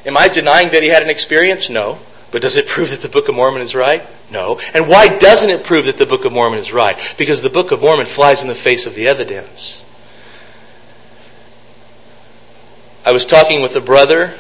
Am 0.05 0.17
I 0.17 0.29
denying 0.29 0.71
that 0.71 0.83
he 0.83 0.89
had 0.89 1.03
an 1.03 1.11
experience? 1.11 1.71
No. 1.71 1.99
But 2.31 2.43
does 2.43 2.57
it 2.57 2.67
prove 2.67 2.91
that 2.91 3.01
the 3.01 3.09
Book 3.09 3.29
of 3.29 3.35
Mormon 3.35 3.63
is 3.63 3.75
right? 3.75 4.03
No. 4.31 4.61
And 4.75 4.89
why 4.89 5.17
doesn't 5.17 5.49
it 5.49 5.65
prove 5.65 5.87
that 5.87 5.97
the 5.97 6.07
Book 6.07 6.25
of 6.25 6.33
Mormon 6.33 6.59
is 6.59 6.73
right? 6.73 7.15
Because 7.17 7.43
the 7.43 7.51
Book 7.51 7.73
of 7.73 7.81
Mormon 7.81 8.07
flies 8.07 8.43
in 8.43 8.49
the 8.49 8.55
face 8.55 8.87
of 8.87 8.95
the 8.95 9.09
evidence. 9.09 9.85
I 13.05 13.13
was 13.13 13.25
talking 13.25 13.63
with 13.63 13.75
a 13.77 13.81
brother 13.81 14.35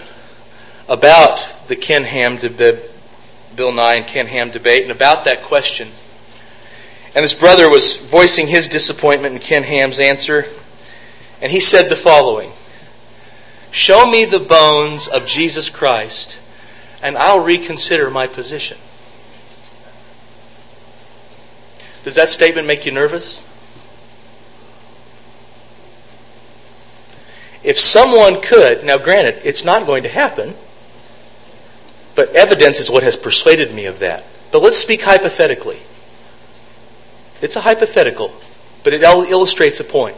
about 0.88 1.68
the 1.68 1.76
Ken 1.76 2.04
Ham 2.04 2.36
debate, 2.36 2.80
Bill 3.56 3.72
Nye 3.72 3.94
and 3.94 4.06
Ken 4.06 4.26
Ham 4.26 4.50
debate, 4.50 4.82
and 4.82 4.92
about 4.92 5.24
that 5.24 5.42
question. 5.42 5.88
And 7.14 7.24
this 7.24 7.34
brother 7.34 7.70
was 7.70 7.96
voicing 7.96 8.46
his 8.46 8.68
disappointment 8.68 9.34
in 9.34 9.40
Ken 9.40 9.62
Ham's 9.62 10.00
answer, 10.00 10.44
and 11.40 11.50
he 11.50 11.60
said 11.60 11.88
the 11.88 11.96
following 11.96 12.52
Show 13.70 14.10
me 14.10 14.24
the 14.24 14.40
bones 14.40 15.08
of 15.08 15.26
Jesus 15.26 15.68
Christ, 15.68 16.40
and 17.02 17.16
I'll 17.18 17.40
reconsider 17.40 18.10
my 18.10 18.26
position. 18.26 18.78
Does 22.04 22.14
that 22.14 22.28
statement 22.28 22.66
make 22.66 22.86
you 22.86 22.92
nervous? 22.92 23.44
If 27.62 27.78
someone 27.78 28.40
could, 28.40 28.84
now 28.84 28.96
granted, 28.96 29.40
it's 29.44 29.64
not 29.64 29.84
going 29.84 30.04
to 30.04 30.08
happen, 30.08 30.54
but 32.14 32.34
evidence 32.34 32.80
is 32.80 32.90
what 32.90 33.02
has 33.02 33.16
persuaded 33.16 33.74
me 33.74 33.84
of 33.84 33.98
that. 33.98 34.24
But 34.50 34.62
let's 34.62 34.78
speak 34.78 35.02
hypothetically. 35.02 35.78
It's 37.42 37.56
a 37.56 37.60
hypothetical, 37.60 38.32
but 38.82 38.94
it 38.94 39.02
illustrates 39.02 39.80
a 39.80 39.84
point. 39.84 40.16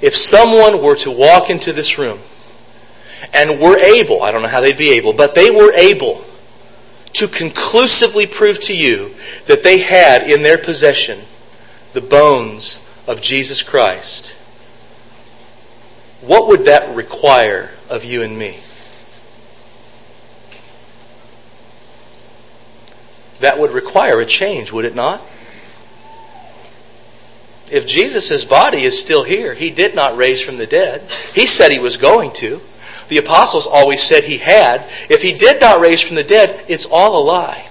If 0.00 0.14
someone 0.14 0.80
were 0.82 0.96
to 0.96 1.10
walk 1.10 1.50
into 1.50 1.72
this 1.72 1.98
room 1.98 2.20
and 3.32 3.60
were 3.60 3.78
able, 3.78 4.22
I 4.22 4.32
don't 4.32 4.42
know 4.42 4.48
how 4.48 4.60
they'd 4.60 4.76
be 4.76 4.92
able, 4.92 5.12
but 5.12 5.34
they 5.34 5.50
were 5.50 5.72
able 5.72 6.24
to 7.14 7.28
conclusively 7.28 8.26
prove 8.26 8.60
to 8.60 8.76
you 8.76 9.14
that 9.46 9.62
they 9.62 9.78
had 9.78 10.28
in 10.28 10.42
their 10.42 10.58
possession 10.58 11.20
the 11.92 12.00
bones 12.00 12.84
of 13.06 13.20
Jesus 13.20 13.62
Christ, 13.62 14.30
what 16.20 16.48
would 16.48 16.64
that 16.64 16.94
require 16.94 17.70
of 17.88 18.04
you 18.04 18.22
and 18.22 18.36
me? 18.36 18.58
That 23.40 23.58
would 23.58 23.70
require 23.70 24.20
a 24.20 24.26
change, 24.26 24.72
would 24.72 24.84
it 24.84 24.94
not? 24.94 25.20
If 27.70 27.86
Jesus' 27.86 28.44
body 28.44 28.82
is 28.84 28.98
still 28.98 29.22
here, 29.22 29.54
he 29.54 29.70
did 29.70 29.94
not 29.94 30.16
raise 30.16 30.40
from 30.40 30.56
the 30.56 30.66
dead. 30.66 31.02
He 31.34 31.46
said 31.46 31.70
he 31.70 31.78
was 31.78 31.96
going 31.96 32.32
to. 32.32 32.60
The 33.08 33.18
apostles 33.18 33.66
always 33.66 34.02
said 34.02 34.24
he 34.24 34.38
had. 34.38 34.84
If 35.08 35.22
he 35.22 35.32
did 35.32 35.60
not 35.60 35.80
raise 35.80 36.00
from 36.00 36.16
the 36.16 36.24
dead, 36.24 36.64
it's 36.68 36.86
all 36.86 37.20
a 37.20 37.24
lie. 37.24 37.68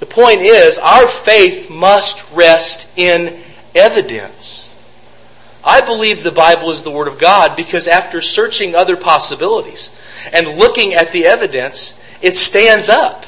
The 0.00 0.06
point 0.06 0.40
is, 0.40 0.78
our 0.78 1.06
faith 1.06 1.70
must 1.70 2.30
rest 2.32 2.88
in 2.96 3.38
evidence. 3.74 4.68
I 5.64 5.80
believe 5.80 6.22
the 6.22 6.32
Bible 6.32 6.70
is 6.70 6.82
the 6.82 6.90
Word 6.90 7.06
of 7.06 7.20
God 7.20 7.56
because 7.56 7.86
after 7.86 8.20
searching 8.20 8.74
other 8.74 8.96
possibilities 8.96 9.90
and 10.32 10.58
looking 10.58 10.94
at 10.94 11.12
the 11.12 11.26
evidence, 11.26 11.98
it 12.20 12.36
stands 12.36 12.88
up. 12.88 13.24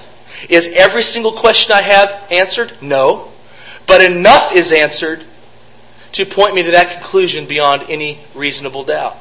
Is 0.48 0.68
every 0.74 1.02
single 1.02 1.33
question 1.33 1.72
I 1.72 1.83
have 1.83 2.26
answered? 2.30 2.72
No. 2.83 3.28
But 3.87 4.02
enough 4.02 4.52
is 4.52 4.72
answered 4.72 5.22
to 6.12 6.26
point 6.26 6.54
me 6.54 6.62
to 6.64 6.72
that 6.72 6.90
conclusion 6.90 7.46
beyond 7.46 7.85
any 7.88 8.18
reasonable 8.35 8.85
doubt. 8.85 9.16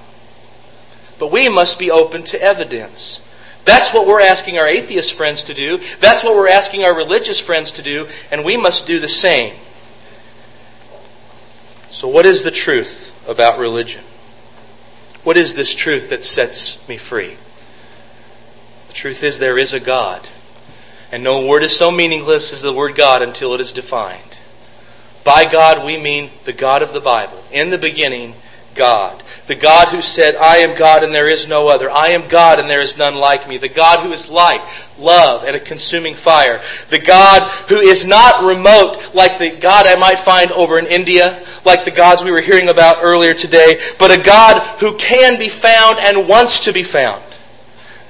But 1.24 1.32
we 1.32 1.48
must 1.48 1.80
be 1.80 1.90
open 1.90 2.24
to 2.24 2.42
evidence. 2.42 3.26
That's 3.64 3.94
what 3.94 4.06
we're 4.06 4.20
asking 4.20 4.58
our 4.60 4.68
atheist 4.68 5.14
friends 5.14 5.44
to 5.44 5.54
do. 5.54 5.80
That's 6.02 6.22
what 6.22 6.36
we're 6.36 6.50
asking 6.50 6.84
our 6.84 6.94
religious 6.94 7.40
friends 7.40 7.72
to 7.72 7.82
do, 7.82 8.10
and 8.30 8.44
we 8.44 8.58
must 8.58 8.86
do 8.86 9.00
the 9.00 9.08
same. 9.08 9.56
So, 11.90 12.10
what 12.10 12.26
is 12.26 12.44
the 12.44 12.52
truth 12.52 13.26
about 13.26 13.58
religion? 13.58 14.04
What 15.24 15.38
is 15.38 15.54
this 15.54 15.74
truth 15.74 16.10
that 16.10 16.26
sets 16.26 16.86
me 16.90 16.98
free? 16.98 17.38
The 18.90 18.94
truth 18.94 19.24
is 19.24 19.40
there 19.40 19.58
is 19.58 19.74
a 19.74 19.80
God. 19.80 20.28
And 21.10 21.24
no 21.24 21.48
word 21.48 21.64
is 21.64 21.74
so 21.74 21.90
meaningless 21.90 22.52
as 22.52 22.62
the 22.62 22.74
word 22.74 22.96
God 22.96 23.22
until 23.22 23.54
it 23.54 23.62
is 23.62 23.72
defined. 23.72 24.38
By 25.24 25.50
God, 25.50 25.86
we 25.86 25.96
mean 25.96 26.32
the 26.44 26.52
God 26.52 26.82
of 26.82 26.92
the 26.92 27.00
Bible. 27.00 27.42
In 27.50 27.70
the 27.70 27.78
beginning, 27.78 28.34
God. 28.76 29.23
The 29.46 29.56
God 29.56 29.90
who 29.90 30.02
said, 30.02 30.38
I 30.38 30.58
am 30.58 30.78
God 30.78 31.04
and 31.04 31.14
there 31.14 31.28
is 31.28 31.50
no 31.50 31.68
other. 31.68 31.92
I 31.92 32.10
am 32.10 32.30
God 32.30 32.60
and 32.60 32.70
there 32.70 32.80
is 32.80 32.98
none 32.98 33.16
like 33.16 33.48
me. 33.48 33.58
The 33.58 33.68
God 33.68 34.00
who 34.00 34.14
is 34.14 34.30
light, 34.30 34.62
love, 34.98 35.44
and 35.44 35.54
a 35.54 35.60
consuming 35.60 36.14
fire. 36.14 36.62
The 36.90 37.00
God 37.00 37.50
who 37.68 37.76
is 37.76 38.06
not 38.06 38.46
remote 38.46 39.14
like 39.14 39.40
the 39.40 39.50
God 39.50 39.86
I 39.86 39.96
might 39.96 40.20
find 40.20 40.50
over 40.54 40.80
in 40.80 40.88
India, 40.88 41.46
like 41.66 41.84
the 41.84 41.92
gods 41.92 42.24
we 42.24 42.32
were 42.32 42.40
hearing 42.40 42.70
about 42.70 43.00
earlier 43.02 43.34
today, 43.34 43.82
but 44.00 44.18
a 44.18 44.24
God 44.24 44.62
who 44.80 44.98
can 44.98 45.38
be 45.38 45.50
found 45.50 46.00
and 46.00 46.30
wants 46.30 46.64
to 46.64 46.72
be 46.72 46.84
found. 46.84 47.22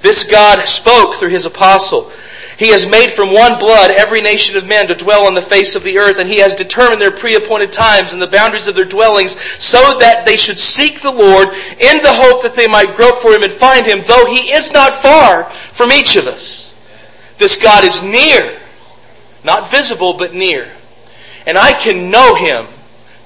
This 0.02 0.30
God 0.30 0.64
spoke 0.68 1.14
through 1.14 1.30
his 1.30 1.46
apostle. 1.46 2.12
He 2.58 2.68
has 2.68 2.88
made 2.88 3.10
from 3.10 3.32
one 3.32 3.58
blood 3.58 3.90
every 3.90 4.20
nation 4.20 4.56
of 4.56 4.66
men 4.66 4.86
to 4.88 4.94
dwell 4.94 5.26
on 5.26 5.34
the 5.34 5.42
face 5.42 5.74
of 5.74 5.82
the 5.82 5.98
earth, 5.98 6.18
and 6.18 6.28
he 6.28 6.38
has 6.38 6.54
determined 6.54 7.00
their 7.00 7.10
pre-appointed 7.10 7.72
times 7.72 8.12
and 8.12 8.22
the 8.22 8.28
boundaries 8.28 8.68
of 8.68 8.76
their 8.76 8.84
dwellings, 8.84 9.40
so 9.60 9.98
that 9.98 10.24
they 10.24 10.36
should 10.36 10.58
seek 10.58 11.00
the 11.00 11.10
Lord 11.10 11.48
in 11.48 12.02
the 12.02 12.12
hope 12.12 12.42
that 12.42 12.54
they 12.54 12.68
might 12.68 12.96
grope 12.96 13.18
for 13.18 13.32
him 13.32 13.42
and 13.42 13.52
find 13.52 13.84
him, 13.84 14.00
though 14.06 14.26
he 14.26 14.52
is 14.52 14.72
not 14.72 14.92
far 14.92 15.44
from 15.72 15.90
each 15.90 16.16
of 16.16 16.26
us. 16.26 16.72
This 17.38 17.60
God 17.60 17.84
is 17.84 18.02
near, 18.02 18.56
not 19.44 19.70
visible, 19.70 20.14
but 20.14 20.34
near. 20.34 20.68
And 21.46 21.58
I 21.58 21.72
can 21.72 22.10
know 22.10 22.36
him, 22.36 22.66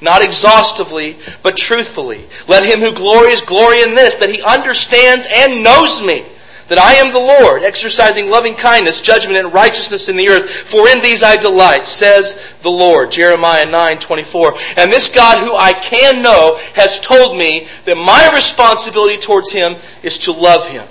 not 0.01 0.23
exhaustively, 0.23 1.17
but 1.43 1.57
truthfully. 1.57 2.25
Let 2.47 2.65
him 2.65 2.81
who 2.81 2.95
glories 2.95 3.43
glory 3.43 3.83
in 3.83 3.95
this, 3.95 4.17
that 4.17 4.31
he 4.31 4.41
understands 4.43 5.27
and 5.31 5.63
knows 5.63 6.03
me 6.03 6.25
that 6.69 6.79
I 6.79 6.95
am 6.95 7.13
the 7.13 7.19
Lord, 7.19 7.63
exercising 7.63 8.31
loving 8.31 8.55
kindness, 8.55 9.01
judgment, 9.01 9.39
and 9.39 9.53
righteousness 9.53 10.09
in 10.09 10.17
the 10.17 10.29
earth. 10.29 10.51
For 10.51 10.89
in 10.89 11.03
these 11.03 11.23
I 11.23 11.37
delight, 11.37 11.87
says 11.89 12.57
the 12.63 12.71
Lord. 12.71 13.11
Jeremiah 13.11 13.69
9, 13.69 13.99
24. 13.99 14.55
And 14.77 14.93
this 14.93 15.13
God 15.13 15.45
who 15.45 15.57
I 15.57 15.73
can 15.73 16.23
know 16.23 16.59
has 16.75 17.01
told 17.01 17.37
me 17.37 17.67
that 17.85 17.97
my 17.97 18.31
responsibility 18.35 19.19
towards 19.19 19.51
him 19.51 19.77
is 20.03 20.19
to 20.19 20.33
love 20.33 20.67
him. 20.69 20.87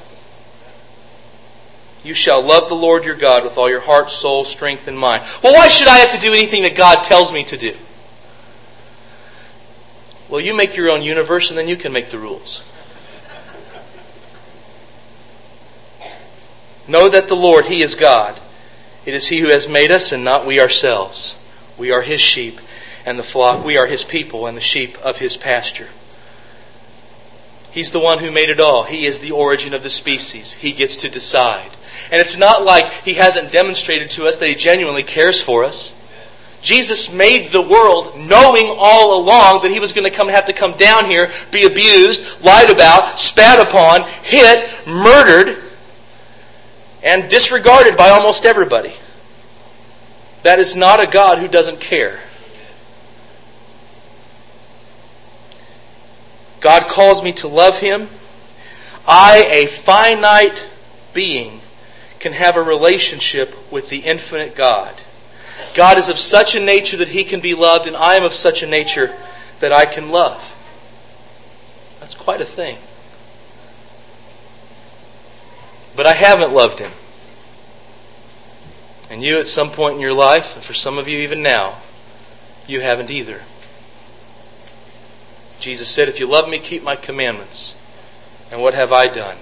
You 2.03 2.13
shall 2.13 2.41
love 2.41 2.69
the 2.69 2.75
Lord 2.75 3.05
your 3.05 3.15
God 3.15 3.43
with 3.43 3.57
all 3.57 3.69
your 3.69 3.81
heart, 3.81 4.09
soul, 4.09 4.43
strength, 4.43 4.87
and 4.87 4.97
mind. 4.97 5.23
Well, 5.43 5.53
why 5.53 5.67
should 5.67 5.87
I 5.87 5.97
have 5.97 6.11
to 6.11 6.19
do 6.19 6.33
anything 6.33 6.63
that 6.63 6.75
God 6.75 7.03
tells 7.03 7.33
me 7.33 7.43
to 7.45 7.57
do? 7.57 7.75
Well, 10.29 10.41
you 10.41 10.55
make 10.55 10.75
your 10.75 10.89
own 10.89 11.03
universe 11.03 11.49
and 11.49 11.57
then 11.57 11.67
you 11.67 11.75
can 11.75 11.91
make 11.91 12.07
the 12.07 12.17
rules. 12.17 12.63
Know 16.88 17.10
that 17.10 17.28
the 17.28 17.36
Lord, 17.36 17.65
He 17.65 17.82
is 17.82 17.95
God. 17.95 18.39
It 19.06 19.13
is 19.13 19.28
He 19.28 19.39
who 19.39 19.50
has 19.50 19.67
made 19.67 19.91
us 19.91 20.12
and 20.12 20.23
not 20.23 20.45
we 20.45 20.60
ourselves. 20.60 21.38
We 21.78 21.91
are 21.91 22.02
His 22.02 22.21
sheep 22.21 22.60
and 23.06 23.17
the 23.17 23.23
flock. 23.23 23.63
We 23.63 23.78
are 23.78 23.88
His 23.88 24.04
people 24.04 24.47
and 24.47 24.58
the 24.58 24.62
sheep 24.62 24.97
of 25.04 25.17
His 25.17 25.38
pasture. 25.38 25.88
He's 27.71 27.91
the 27.91 28.00
one 28.00 28.19
who 28.19 28.32
made 28.32 28.50
it 28.50 28.60
all. 28.60 28.84
He 28.84 29.06
is 29.06 29.19
the 29.19 29.32
origin 29.32 29.73
of 29.73 29.84
the 29.84 29.89
species. 29.89 30.54
He 30.54 30.71
gets 30.71 30.97
to 30.97 31.10
decide. 31.10 31.69
And 32.12 32.21
it's 32.21 32.38
not 32.38 32.63
like 32.63 32.91
He 32.91 33.15
hasn't 33.15 33.52
demonstrated 33.52 34.10
to 34.12 34.26
us 34.26 34.38
that 34.38 34.47
He 34.47 34.56
genuinely 34.56 35.04
cares 35.04 35.41
for 35.41 35.63
us. 35.63 35.93
Jesus 36.62 37.13
made 37.13 37.52
the 37.52 37.62
world 37.62 38.17
knowing 38.17 38.65
all 38.78 39.21
along 39.21 39.62
that 39.62 39.71
he 39.71 39.80
was 39.80 39.93
going 39.93 40.10
to 40.10 40.15
come 40.15 40.28
have 40.28 40.45
to 40.45 40.54
come 40.54 40.76
down 40.76 41.06
here, 41.06 41.32
be 41.52 41.65
abused, 41.65 42.43
lied 42.43 42.71
about, 42.71 43.19
spat 43.19 43.65
upon, 43.65 44.02
hit, 44.23 44.69
murdered, 44.88 45.66
and 47.03 47.29
disregarded 47.29 47.97
by 47.97 48.10
almost 48.10 48.45
everybody. 48.45 48.93
That 50.43 50.60
is 50.60 50.75
not 50.75 50.99
a 50.99 51.07
God 51.07 51.39
who 51.39 51.47
doesn't 51.47 51.79
care. 51.79 52.19
God 56.60 56.83
calls 56.88 57.23
me 57.23 57.33
to 57.33 57.47
love 57.47 57.79
him. 57.79 58.07
I, 59.07 59.47
a 59.49 59.67
finite 59.67 60.67
being, 61.13 61.62
can 62.19 62.33
have 62.33 62.57
a 62.57 62.62
relationship 62.62 63.55
with 63.71 63.89
the 63.89 63.99
infinite 63.99 64.55
God. 64.55 64.93
God 65.75 65.97
is 65.97 66.10
of 66.10 66.17
such 66.17 66.55
a 66.55 66.60
nature 66.60 66.97
that 66.97 67.10
he 67.10 67.23
can 67.23 67.39
be 67.39 67.53
loved, 67.53 67.88
and 67.88 67.95
I 67.95 68.15
am 68.15 68.23
of 68.23 68.33
such 68.33 68.63
a 68.63 68.67
nature 68.67 69.15
that 69.60 69.71
I 69.71 69.86
can 69.86 70.10
love. 70.10 70.55
That's 71.99 72.15
quite 72.15 72.41
a 72.41 72.45
thing. 72.45 72.77
But 75.97 76.05
I 76.05 76.13
haven't 76.13 76.53
loved 76.53 76.77
him. 76.77 76.91
And 79.10 79.23
you, 79.23 79.39
at 79.39 79.47
some 79.47 79.71
point 79.71 79.95
in 79.95 80.01
your 80.01 80.13
life, 80.13 80.55
and 80.55 80.63
for 80.63 80.73
some 80.73 80.99
of 80.99 81.07
you 81.07 81.17
even 81.19 81.41
now, 81.41 81.77
you 82.67 82.81
haven't 82.81 83.10
either. 83.10 83.41
Jesus 85.60 85.89
said, 85.89 86.07
If 86.07 86.19
you 86.19 86.27
love 86.27 86.47
me, 86.47 86.60
keep 86.60 86.83
my 86.83 86.95
commandments. 86.95 87.75
And 88.51 88.62
what 88.62 88.75
have 88.75 88.93
I 88.93 89.07
done? 89.07 89.38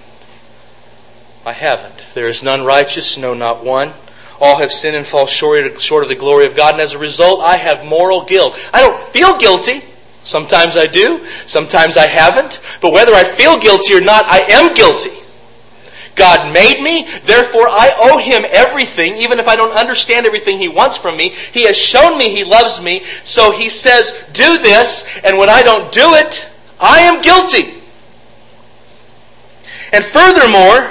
I 1.44 1.52
haven't. 1.52 2.08
There 2.14 2.26
is 2.26 2.42
none 2.42 2.64
righteous, 2.64 3.18
no, 3.18 3.34
not 3.34 3.62
one. 3.62 3.92
All 4.40 4.58
have 4.58 4.72
sinned 4.72 4.96
and 4.96 5.06
fall 5.06 5.26
short 5.26 5.66
of 5.66 6.08
the 6.08 6.16
glory 6.18 6.46
of 6.46 6.56
God, 6.56 6.74
and 6.74 6.80
as 6.80 6.94
a 6.94 6.98
result, 6.98 7.42
I 7.42 7.56
have 7.56 7.84
moral 7.84 8.24
guilt. 8.24 8.58
I 8.72 8.80
don't 8.80 8.98
feel 8.98 9.36
guilty. 9.36 9.82
Sometimes 10.24 10.76
I 10.76 10.86
do, 10.86 11.24
sometimes 11.46 11.96
I 11.98 12.06
haven't. 12.06 12.60
But 12.80 12.92
whether 12.92 13.12
I 13.12 13.24
feel 13.24 13.58
guilty 13.58 13.94
or 13.94 14.00
not, 14.00 14.24
I 14.24 14.38
am 14.38 14.74
guilty. 14.74 15.25
God 16.16 16.52
made 16.52 16.82
me, 16.82 17.06
therefore 17.24 17.68
I 17.68 17.92
owe 17.98 18.18
Him 18.18 18.44
everything, 18.50 19.18
even 19.18 19.38
if 19.38 19.46
I 19.46 19.54
don't 19.54 19.76
understand 19.76 20.26
everything 20.26 20.58
He 20.58 20.68
wants 20.68 20.96
from 20.96 21.16
me. 21.16 21.28
He 21.28 21.64
has 21.64 21.76
shown 21.76 22.18
me 22.18 22.34
He 22.34 22.42
loves 22.42 22.82
me, 22.82 23.04
so 23.22 23.52
He 23.52 23.68
says, 23.68 24.24
do 24.32 24.58
this, 24.58 25.06
and 25.22 25.38
when 25.38 25.50
I 25.50 25.62
don't 25.62 25.92
do 25.92 26.14
it, 26.14 26.48
I 26.80 27.00
am 27.00 27.22
guilty. 27.22 27.74
And 29.92 30.02
furthermore, 30.02 30.90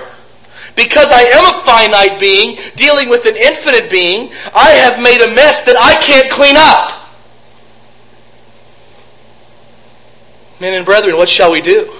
because 0.75 1.11
I 1.11 1.21
am 1.21 1.45
a 1.45 1.53
finite 1.53 2.19
being 2.19 2.57
dealing 2.75 3.09
with 3.09 3.25
an 3.25 3.35
infinite 3.35 3.89
being, 3.89 4.31
I 4.55 4.71
have 4.71 5.01
made 5.01 5.21
a 5.21 5.33
mess 5.33 5.63
that 5.63 5.75
I 5.77 5.99
can't 6.01 6.29
clean 6.29 6.55
up. 6.55 6.91
Men 10.59 10.73
and 10.73 10.85
brethren, 10.85 11.17
what 11.17 11.29
shall 11.29 11.51
we 11.51 11.61
do? 11.61 11.91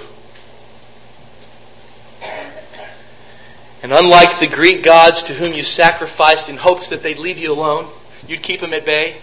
And 3.86 3.92
unlike 3.92 4.40
the 4.40 4.48
Greek 4.48 4.82
gods 4.82 5.22
to 5.22 5.32
whom 5.32 5.52
you 5.52 5.62
sacrificed 5.62 6.48
in 6.48 6.56
hopes 6.56 6.88
that 6.88 7.04
they'd 7.04 7.20
leave 7.20 7.38
you 7.38 7.52
alone, 7.52 7.86
you'd 8.26 8.42
keep 8.42 8.58
them 8.58 8.74
at 8.74 8.84
bay, 8.84 9.14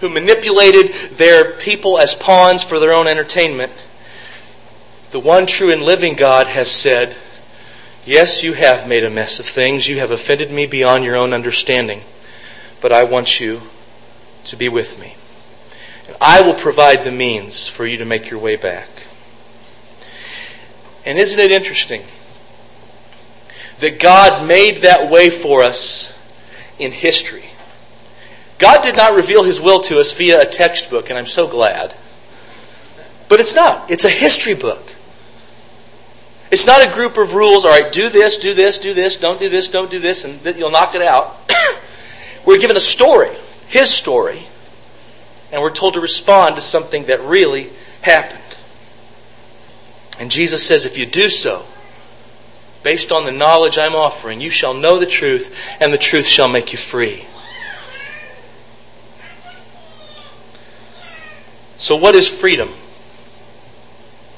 who 0.00 0.08
manipulated 0.08 0.92
their 1.12 1.52
people 1.52 2.00
as 2.00 2.12
pawns 2.12 2.64
for 2.64 2.80
their 2.80 2.92
own 2.92 3.06
entertainment, 3.06 3.70
the 5.10 5.20
one 5.20 5.46
true 5.46 5.70
and 5.72 5.80
living 5.80 6.16
God 6.16 6.48
has 6.48 6.68
said, 6.68 7.14
Yes, 8.04 8.42
you 8.42 8.54
have 8.54 8.88
made 8.88 9.04
a 9.04 9.10
mess 9.10 9.38
of 9.38 9.46
things. 9.46 9.88
You 9.88 10.00
have 10.00 10.10
offended 10.10 10.50
me 10.50 10.66
beyond 10.66 11.04
your 11.04 11.14
own 11.14 11.32
understanding. 11.32 12.00
But 12.80 12.90
I 12.90 13.04
want 13.04 13.38
you 13.38 13.60
to 14.46 14.56
be 14.56 14.68
with 14.68 15.00
me. 15.00 15.14
And 16.08 16.16
I 16.20 16.42
will 16.42 16.54
provide 16.54 17.04
the 17.04 17.12
means 17.12 17.68
for 17.68 17.86
you 17.86 17.98
to 17.98 18.04
make 18.04 18.28
your 18.28 18.40
way 18.40 18.56
back. 18.56 18.88
And 21.06 21.16
isn't 21.16 21.38
it 21.38 21.52
interesting 21.52 22.02
that 23.84 24.00
God 24.00 24.48
made 24.48 24.78
that 24.78 25.10
way 25.10 25.28
for 25.28 25.62
us 25.62 26.10
in 26.78 26.90
history? 26.90 27.44
God 28.56 28.82
did 28.82 28.96
not 28.96 29.14
reveal 29.14 29.42
his 29.42 29.60
will 29.60 29.80
to 29.82 29.98
us 29.98 30.10
via 30.16 30.40
a 30.40 30.46
textbook, 30.46 31.10
and 31.10 31.18
I'm 31.18 31.26
so 31.26 31.46
glad. 31.46 31.94
But 33.28 33.40
it's 33.40 33.54
not. 33.54 33.90
It's 33.90 34.06
a 34.06 34.10
history 34.10 34.54
book. 34.54 34.80
It's 36.50 36.66
not 36.66 36.86
a 36.86 36.90
group 36.90 37.18
of 37.18 37.34
rules, 37.34 37.66
all 37.66 37.72
right, 37.72 37.92
do 37.92 38.08
this, 38.08 38.38
do 38.38 38.54
this, 38.54 38.78
do 38.78 38.94
this, 38.94 39.18
don't 39.18 39.38
do 39.38 39.50
this, 39.50 39.68
don't 39.68 39.90
do 39.90 39.98
this, 39.98 40.24
and 40.24 40.56
you'll 40.56 40.70
knock 40.70 40.94
it 40.94 41.02
out. 41.02 41.36
we're 42.46 42.58
given 42.58 42.78
a 42.78 42.80
story, 42.80 43.36
his 43.66 43.90
story, 43.90 44.44
and 45.52 45.60
we're 45.60 45.70
told 45.70 45.92
to 45.94 46.00
respond 46.00 46.54
to 46.54 46.62
something 46.62 47.04
that 47.04 47.20
really 47.20 47.68
happened. 48.00 48.40
And 50.18 50.30
Jesus 50.30 50.66
says, 50.66 50.86
if 50.86 50.96
you 50.96 51.04
do 51.04 51.28
so, 51.28 51.66
based 52.84 53.10
on 53.10 53.24
the 53.24 53.32
knowledge 53.32 53.78
I'm 53.78 53.96
offering, 53.96 54.40
you 54.40 54.50
shall 54.50 54.74
know 54.74 55.00
the 55.00 55.06
truth, 55.06 55.58
and 55.80 55.92
the 55.92 55.98
truth 55.98 56.26
shall 56.26 56.46
make 56.46 56.70
you 56.70 56.78
free. 56.78 57.24
So, 61.76 61.96
what 61.96 62.14
is 62.14 62.28
freedom? 62.28 62.68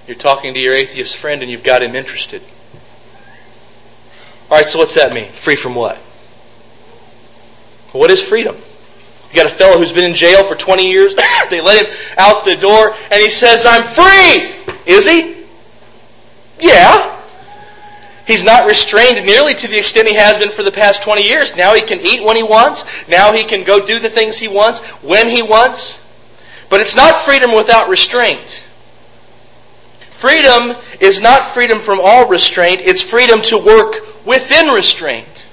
You're 0.06 0.16
talking 0.16 0.54
to 0.54 0.60
your 0.60 0.74
atheist 0.74 1.16
friend 1.16 1.42
and 1.42 1.50
you've 1.50 1.64
got 1.64 1.82
him 1.82 1.94
interested. 1.94 2.40
All 4.48 4.56
right, 4.56 4.64
so 4.64 4.78
what's 4.78 4.94
that 4.94 5.12
mean? 5.12 5.30
Free 5.32 5.56
from 5.56 5.74
what? 5.74 5.96
What 7.92 8.10
is 8.10 8.22
freedom? 8.22 8.54
You 9.30 9.34
got 9.34 9.46
a 9.46 9.54
fellow 9.54 9.78
who's 9.78 9.92
been 9.92 10.04
in 10.04 10.14
jail 10.14 10.44
for 10.44 10.54
20 10.54 10.88
years. 10.88 11.14
they 11.50 11.60
let 11.60 11.86
him 11.86 11.94
out 12.18 12.44
the 12.44 12.56
door 12.56 12.94
and 13.10 13.20
he 13.20 13.30
says, 13.30 13.66
I'm 13.66 13.82
free. 13.82 14.54
Is 14.86 15.08
he? 15.08 15.44
Yeah. 16.60 17.15
He's 18.26 18.44
not 18.44 18.66
restrained 18.66 19.24
nearly 19.24 19.54
to 19.54 19.68
the 19.68 19.78
extent 19.78 20.08
he 20.08 20.14
has 20.14 20.36
been 20.36 20.50
for 20.50 20.64
the 20.64 20.72
past 20.72 21.02
20 21.02 21.22
years. 21.22 21.56
Now 21.56 21.74
he 21.74 21.82
can 21.82 22.00
eat 22.00 22.24
when 22.24 22.36
he 22.36 22.42
wants. 22.42 22.84
Now 23.08 23.32
he 23.32 23.44
can 23.44 23.64
go 23.64 23.84
do 23.84 24.00
the 24.00 24.10
things 24.10 24.36
he 24.36 24.48
wants 24.48 24.84
when 25.02 25.28
he 25.28 25.42
wants. 25.42 26.02
But 26.68 26.80
it's 26.80 26.96
not 26.96 27.14
freedom 27.14 27.54
without 27.54 27.88
restraint. 27.88 28.64
Freedom 30.16 30.74
is 30.98 31.20
not 31.20 31.44
freedom 31.44 31.78
from 31.78 32.00
all 32.02 32.26
restraint, 32.26 32.80
it's 32.80 33.02
freedom 33.02 33.42
to 33.42 33.58
work 33.58 33.96
within 34.24 34.68
restraint. 34.74 35.44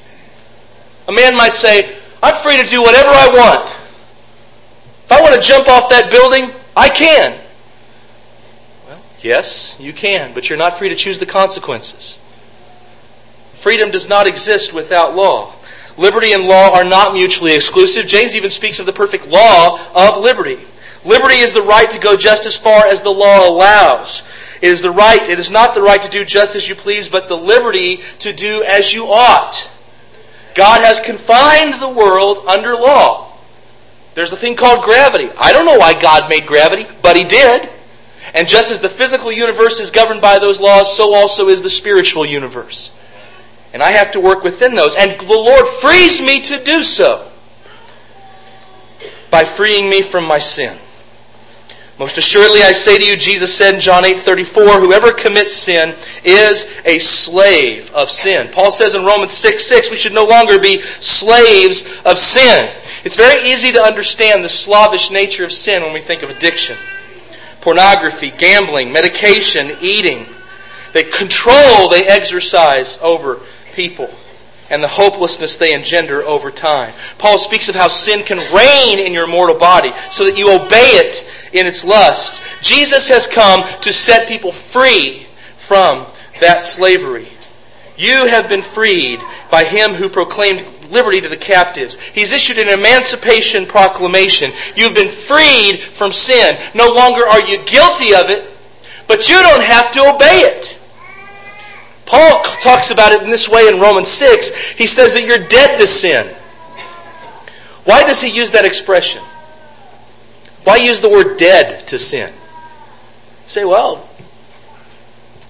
A 1.07 1.11
man 1.11 1.35
might 1.35 1.53
say, 1.53 1.95
I'm 2.23 2.33
free 2.33 2.55
to 2.61 2.67
do 2.67 2.81
whatever 2.81 3.09
I 3.09 3.27
want. 3.27 3.69
If 5.03 5.11
I 5.11 5.21
want 5.21 5.35
to 5.35 5.45
jump 5.45 5.67
off 5.67 5.89
that 5.89 6.09
building, 6.09 6.49
I 6.77 6.87
can. 6.87 7.37
Well, 8.87 9.03
yes, 9.19 9.77
you 9.81 9.91
can, 9.91 10.33
but 10.33 10.49
you're 10.49 10.57
not 10.57 10.79
free 10.79 10.87
to 10.89 10.95
choose 10.95 11.19
the 11.19 11.25
consequences. 11.25 12.22
Freedom 13.63 13.91
does 13.91 14.09
not 14.09 14.27
exist 14.27 14.73
without 14.73 15.15
law. 15.15 15.53
Liberty 15.97 16.33
and 16.33 16.43
law 16.43 16.75
are 16.75 16.83
not 16.83 17.13
mutually 17.13 17.55
exclusive. 17.55 18.05
James 18.05 18.35
even 18.35 18.49
speaks 18.49 18.77
of 18.79 18.85
the 18.85 18.91
perfect 18.91 19.25
law 19.25 19.79
of 19.95 20.21
liberty. 20.21 20.59
Liberty 21.05 21.35
is 21.35 21.53
the 21.53 21.61
right 21.61 21.89
to 21.89 21.97
go 21.97 22.17
just 22.17 22.45
as 22.45 22.57
far 22.57 22.85
as 22.85 23.01
the 23.01 23.09
law 23.09 23.47
allows. 23.47 24.23
It 24.61 24.67
is 24.67 24.81
the 24.81 24.91
right, 24.91 25.29
it 25.29 25.39
is 25.39 25.49
not 25.49 25.73
the 25.73 25.81
right 25.81 26.01
to 26.01 26.09
do 26.09 26.25
just 26.25 26.57
as 26.57 26.67
you 26.67 26.75
please, 26.75 27.07
but 27.07 27.29
the 27.29 27.37
liberty 27.37 28.01
to 28.19 28.33
do 28.33 28.63
as 28.63 28.93
you 28.93 29.05
ought. 29.05 29.71
God 30.55 30.83
has 30.83 30.99
confined 30.99 31.75
the 31.75 31.87
world 31.87 32.39
under 32.45 32.73
law. 32.73 33.31
There's 34.13 34.33
a 34.33 34.35
thing 34.35 34.57
called 34.57 34.83
gravity. 34.83 35.29
I 35.39 35.53
don't 35.53 35.65
know 35.65 35.77
why 35.77 35.97
God 35.97 36.27
made 36.27 36.45
gravity, 36.47 36.85
but 37.01 37.15
He 37.15 37.23
did. 37.23 37.69
And 38.33 38.45
just 38.45 38.71
as 38.71 38.81
the 38.81 38.89
physical 38.89 39.31
universe 39.31 39.79
is 39.79 39.89
governed 39.89 40.19
by 40.19 40.37
those 40.37 40.59
laws, 40.59 40.93
so 40.93 41.15
also 41.15 41.47
is 41.47 41.61
the 41.61 41.69
spiritual 41.69 42.25
universe. 42.25 42.91
And 43.73 43.81
I 43.81 43.91
have 43.91 44.11
to 44.11 44.21
work 44.21 44.43
within 44.43 44.75
those. 44.75 44.95
And 44.95 45.19
the 45.19 45.33
Lord 45.33 45.67
frees 45.67 46.21
me 46.21 46.41
to 46.41 46.63
do 46.63 46.83
so 46.83 47.27
by 49.31 49.43
freeing 49.43 49.89
me 49.89 50.03
from 50.03 50.25
my 50.25 50.37
sin. 50.37 50.77
Most 51.99 52.17
assuredly 52.17 52.61
I 52.61 52.71
say 52.71 52.97
to 52.97 53.05
you, 53.05 53.15
Jesus 53.15 53.55
said 53.55 53.75
in 53.75 53.79
John 53.79 54.03
8 54.03 54.19
34, 54.19 54.79
whoever 54.79 55.11
commits 55.11 55.55
sin 55.55 55.95
is 56.23 56.65
a 56.85 56.97
slave 56.99 57.93
of 57.93 58.09
sin. 58.09 58.49
Paul 58.51 58.71
says 58.71 58.95
in 58.95 59.05
Romans 59.05 59.31
6 59.31 59.63
6, 59.63 59.91
we 59.91 59.97
should 59.97 60.13
no 60.13 60.25
longer 60.25 60.59
be 60.59 60.81
slaves 60.81 62.01
of 62.03 62.17
sin. 62.17 62.71
It's 63.03 63.15
very 63.15 63.47
easy 63.49 63.71
to 63.73 63.81
understand 63.81 64.43
the 64.43 64.49
slavish 64.49 65.11
nature 65.11 65.43
of 65.43 65.51
sin 65.51 65.83
when 65.83 65.93
we 65.93 65.99
think 65.99 66.23
of 66.23 66.29
addiction. 66.29 66.77
Pornography, 67.61 68.31
gambling, 68.37 68.91
medication, 68.91 69.71
eating. 69.79 70.25
They 70.93 71.03
control, 71.03 71.89
they 71.89 72.07
exercise 72.07 72.97
over 73.01 73.39
people 73.73 74.09
and 74.69 74.81
the 74.81 74.87
hopelessness 74.87 75.57
they 75.57 75.73
engender 75.73 76.23
over 76.23 76.49
time. 76.49 76.93
Paul 77.17 77.37
speaks 77.37 77.69
of 77.69 77.75
how 77.75 77.87
sin 77.87 78.23
can 78.23 78.37
reign 78.53 78.99
in 78.99 79.13
your 79.13 79.27
mortal 79.27 79.57
body 79.57 79.91
so 80.09 80.25
that 80.25 80.37
you 80.37 80.51
obey 80.51 80.89
it 80.95 81.29
in 81.53 81.67
its 81.67 81.83
lust. 81.83 82.41
Jesus 82.61 83.07
has 83.09 83.27
come 83.27 83.67
to 83.81 83.93
set 83.93 84.27
people 84.27 84.51
free 84.51 85.27
from 85.57 86.05
that 86.39 86.63
slavery. 86.63 87.27
You 87.97 88.27
have 88.27 88.49
been 88.49 88.61
freed 88.61 89.19
by 89.51 89.63
him 89.63 89.91
who 89.91 90.09
proclaimed 90.09 90.65
liberty 90.89 91.21
to 91.21 91.29
the 91.29 91.37
captives. 91.37 91.99
He's 91.99 92.31
issued 92.31 92.57
an 92.57 92.67
emancipation 92.67 93.65
proclamation. 93.65 94.51
You've 94.75 94.95
been 94.95 95.09
freed 95.09 95.81
from 95.81 96.11
sin. 96.11 96.57
No 96.73 96.91
longer 96.91 97.27
are 97.27 97.41
you 97.41 97.63
guilty 97.65 98.15
of 98.15 98.29
it, 98.29 98.49
but 99.07 99.29
you 99.29 99.35
don't 99.35 99.63
have 99.63 99.91
to 99.91 100.15
obey 100.15 100.39
it. 100.39 100.79
Paul 102.05 102.43
talks 102.61 102.91
about 102.91 103.11
it 103.11 103.23
in 103.23 103.29
this 103.29 103.47
way 103.49 103.67
in 103.67 103.79
Romans 103.79 104.07
6. 104.09 104.71
He 104.71 104.87
says 104.87 105.13
that 105.13 105.25
you're 105.25 105.47
dead 105.47 105.77
to 105.77 105.87
sin. 105.87 106.27
Why 107.85 108.03
does 108.03 108.21
he 108.21 108.29
use 108.29 108.51
that 108.51 108.65
expression? 108.65 109.21
Why 110.63 110.77
use 110.77 110.99
the 110.99 111.09
word 111.09 111.37
dead 111.37 111.87
to 111.87 111.99
sin? 111.99 112.31
You 112.31 113.49
say, 113.49 113.65
well, 113.65 114.07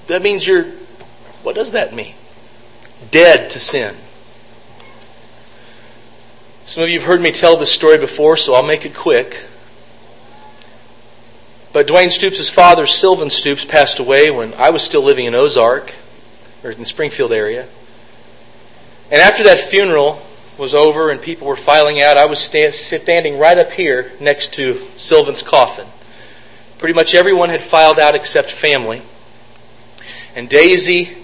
that 0.08 0.22
means 0.22 0.46
you're. 0.46 0.66
What 1.44 1.56
does 1.56 1.72
that 1.72 1.94
mean? 1.94 2.16
Dead 3.12 3.50
to 3.52 3.60
sin. 3.60 3.96
Some 6.66 6.84
of 6.84 6.89
you 6.89 7.00
have 7.00 7.08
heard 7.08 7.22
me 7.22 7.32
tell 7.32 7.58
this 7.58 7.72
story 7.72 7.98
before, 7.98 8.38
so 8.38 8.54
I'll 8.54 8.63
make 8.63 8.86
it 8.86 8.96
quick. 8.96 9.46
But 11.74 11.88
Dwayne 11.88 12.10
Stoops' 12.10 12.50
father, 12.50 12.86
Sylvan 12.86 13.30
Stoops, 13.30 13.66
passed 13.66 14.00
away 14.00 14.32
when 14.32 14.54
I 14.54 14.70
was 14.70 14.82
still 14.82 15.02
living 15.02 15.26
in 15.26 15.36
Ozark, 15.36 15.94
or 16.63 16.71
in 16.71 16.80
the 16.80 16.86
Springfield 16.86 17.32
area. 17.32 17.67
And 19.12 19.21
after 19.21 19.43
that 19.43 19.60
funeral 19.60 20.21
was 20.58 20.73
over 20.73 21.10
and 21.10 21.21
people 21.21 21.47
were 21.47 21.56
filing 21.56 22.02
out, 22.02 22.17
I 22.17 22.26
was 22.26 22.39
standing 22.39 23.38
right 23.39 23.58
up 23.58 23.71
here 23.71 24.12
next 24.19 24.54
to 24.54 24.76
Sylvan's 24.97 25.43
coffin. 25.43 25.88
Pretty 26.78 26.93
much 26.93 27.15
everyone 27.15 27.49
had 27.49 27.62
filed 27.62 27.99
out 27.99 28.15
except 28.15 28.52
family. 28.52 29.02
And 30.36 30.49
Daisy, 30.49 31.15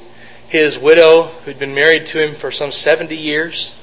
his 0.48 0.78
widow, 0.78 1.24
who'd 1.24 1.60
been 1.60 1.76
married 1.76 2.06
to 2.08 2.24
him 2.24 2.36
for 2.36 2.52
some 2.52 2.72
70 2.72 3.16
years, 3.16 3.74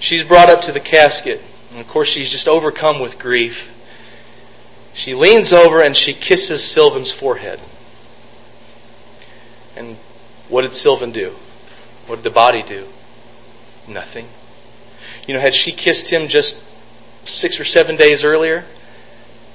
She's 0.00 0.24
brought 0.24 0.48
up 0.48 0.62
to 0.62 0.72
the 0.72 0.80
casket. 0.80 1.42
And 1.70 1.78
of 1.78 1.86
course, 1.86 2.08
she's 2.08 2.30
just 2.30 2.48
overcome 2.48 2.98
with 2.98 3.18
grief. 3.18 3.76
She 4.94 5.14
leans 5.14 5.52
over 5.52 5.80
and 5.80 5.94
she 5.94 6.14
kisses 6.14 6.64
Sylvan's 6.64 7.12
forehead. 7.12 7.60
What 10.50 10.62
did 10.62 10.74
Sylvan 10.74 11.12
do? 11.12 11.30
What 12.06 12.16
did 12.16 12.24
the 12.24 12.30
body 12.30 12.62
do? 12.62 12.86
Nothing. 13.88 14.26
You 15.26 15.34
know, 15.34 15.40
had 15.40 15.54
she 15.54 15.72
kissed 15.72 16.10
him 16.10 16.28
just 16.28 16.62
six 17.26 17.60
or 17.60 17.64
seven 17.64 17.96
days 17.96 18.24
earlier, 18.24 18.64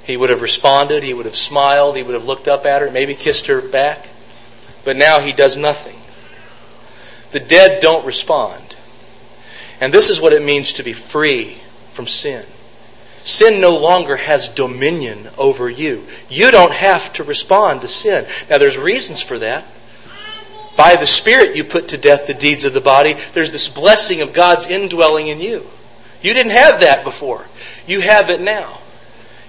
he 0.06 0.18
would 0.18 0.30
have 0.30 0.42
responded, 0.42 1.04
he 1.04 1.14
would 1.14 1.26
have 1.26 1.36
smiled, 1.36 1.98
he 1.98 2.04
would 2.04 2.14
have 2.14 2.26
looked 2.26 2.48
up 2.48 2.66
at 2.66 2.82
her, 2.82 2.92
maybe 2.92 3.14
kissed 3.16 3.48
her 3.48 3.62
back. 3.62 4.08
But 4.84 4.96
now 4.96 5.20
he 5.20 5.34
does 5.34 5.58
nothing. 5.58 5.98
The 7.32 7.40
dead 7.40 7.82
don't 7.82 8.06
respond. 8.06 8.76
And 9.82 9.94
this 9.94 10.10
is 10.10 10.22
what 10.22 10.32
it 10.32 10.44
means 10.44 10.74
to 10.74 10.84
be 10.84 10.94
free 10.94 11.56
from 11.92 12.08
sin. 12.08 12.46
Sin 13.24 13.60
no 13.60 13.76
longer 13.78 14.16
has 14.16 14.50
dominion 14.50 15.28
over 15.38 15.68
you. 15.70 16.06
You 16.30 16.52
don't 16.52 16.72
have 16.72 17.12
to 17.14 17.24
respond 17.24 17.82
to 17.82 17.88
sin. 17.88 18.26
Now, 18.50 18.60
there's 18.60 18.78
reasons 18.78 19.22
for 19.22 19.40
that. 19.40 19.66
By 20.78 20.96
the 20.98 21.08
Spirit, 21.08 21.56
you 21.56 21.64
put 21.64 21.90
to 21.90 21.98
death 21.98 22.28
the 22.28 22.34
deeds 22.34 22.66
of 22.66 22.74
the 22.74 22.82
body. 22.82 23.16
There's 23.34 23.52
this 23.52 23.70
blessing 23.70 24.22
of 24.22 24.34
God's 24.34 24.68
indwelling 24.68 25.28
in 25.28 25.40
you. 25.40 25.66
You 26.22 26.34
didn't 26.34 26.52
have 26.52 26.82
that 26.82 27.04
before. 27.04 27.46
You 27.88 28.02
have 28.02 28.30
it 28.30 28.42
now. 28.42 28.80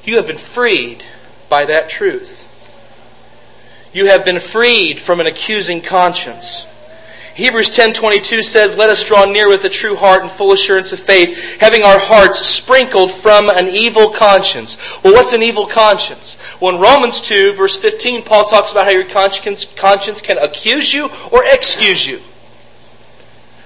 You 0.05 0.17
have 0.17 0.27
been 0.27 0.37
freed 0.37 1.03
by 1.49 1.65
that 1.65 1.89
truth. 1.89 2.45
You 3.93 4.07
have 4.07 4.25
been 4.25 4.41
freed 4.41 5.01
from 5.01 5.21
an 5.21 5.27
accusing 5.27 5.81
conscience. 5.81 6.67
Hebrews 7.37 7.69
10:22 7.69 8.43
says, 8.43 8.79
"Let 8.79 8.89
us 8.89 9.05
draw 9.05 9.27
near 9.27 9.47
with 9.47 9.63
a 9.65 9.69
true 9.69 9.95
heart 9.95 10.23
and 10.23 10.31
full 10.31 10.53
assurance 10.53 10.93
of 10.93 11.01
faith, 11.01 11.61
having 11.61 11.83
our 11.83 11.99
hearts 11.99 12.47
sprinkled 12.47 13.13
from 13.13 13.51
an 13.51 13.69
evil 13.69 14.09
conscience." 14.09 14.79
Well, 15.03 15.13
what's 15.13 15.35
an 15.35 15.43
evil 15.43 15.67
conscience? 15.67 16.39
Well, 16.61 16.75
in 16.75 16.81
Romans 16.81 17.21
2 17.21 17.53
verse 17.53 17.77
15, 17.77 18.23
Paul 18.23 18.47
talks 18.47 18.71
about 18.71 18.87
how 18.87 18.91
your 18.91 19.05
conscience, 19.05 19.67
conscience 19.77 20.23
can 20.23 20.39
accuse 20.39 20.95
you 20.95 21.11
or 21.31 21.45
excuse 21.45 22.07
you. 22.07 22.23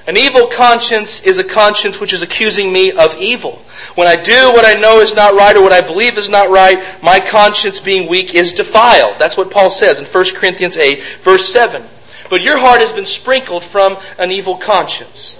An 0.08 0.16
evil 0.16 0.48
conscience 0.48 1.20
is 1.20 1.38
a 1.38 1.44
conscience 1.44 2.00
which 2.00 2.12
is 2.12 2.22
accusing 2.22 2.72
me 2.72 2.90
of 2.90 3.16
evil. 3.20 3.62
When 3.94 4.08
I 4.08 4.16
do 4.16 4.50
what 4.50 4.64
I 4.64 4.74
know 4.80 4.98
is 4.98 5.14
not 5.14 5.36
right 5.36 5.54
or 5.54 5.62
what 5.62 5.72
I 5.72 5.80
believe 5.80 6.18
is 6.18 6.28
not 6.28 6.50
right, 6.50 6.82
my 7.04 7.20
conscience 7.20 7.78
being 7.78 8.08
weak 8.08 8.34
is 8.34 8.52
defiled. 8.52 9.14
That's 9.20 9.36
what 9.36 9.52
Paul 9.52 9.70
says 9.70 10.00
in 10.00 10.06
1 10.06 10.34
Corinthians 10.34 10.76
8 10.76 11.04
verse 11.22 11.48
7. 11.48 11.84
But 12.30 12.42
your 12.42 12.58
heart 12.58 12.80
has 12.80 12.92
been 12.92 13.06
sprinkled 13.06 13.64
from 13.64 13.98
an 14.18 14.30
evil 14.30 14.56
conscience. 14.56 15.36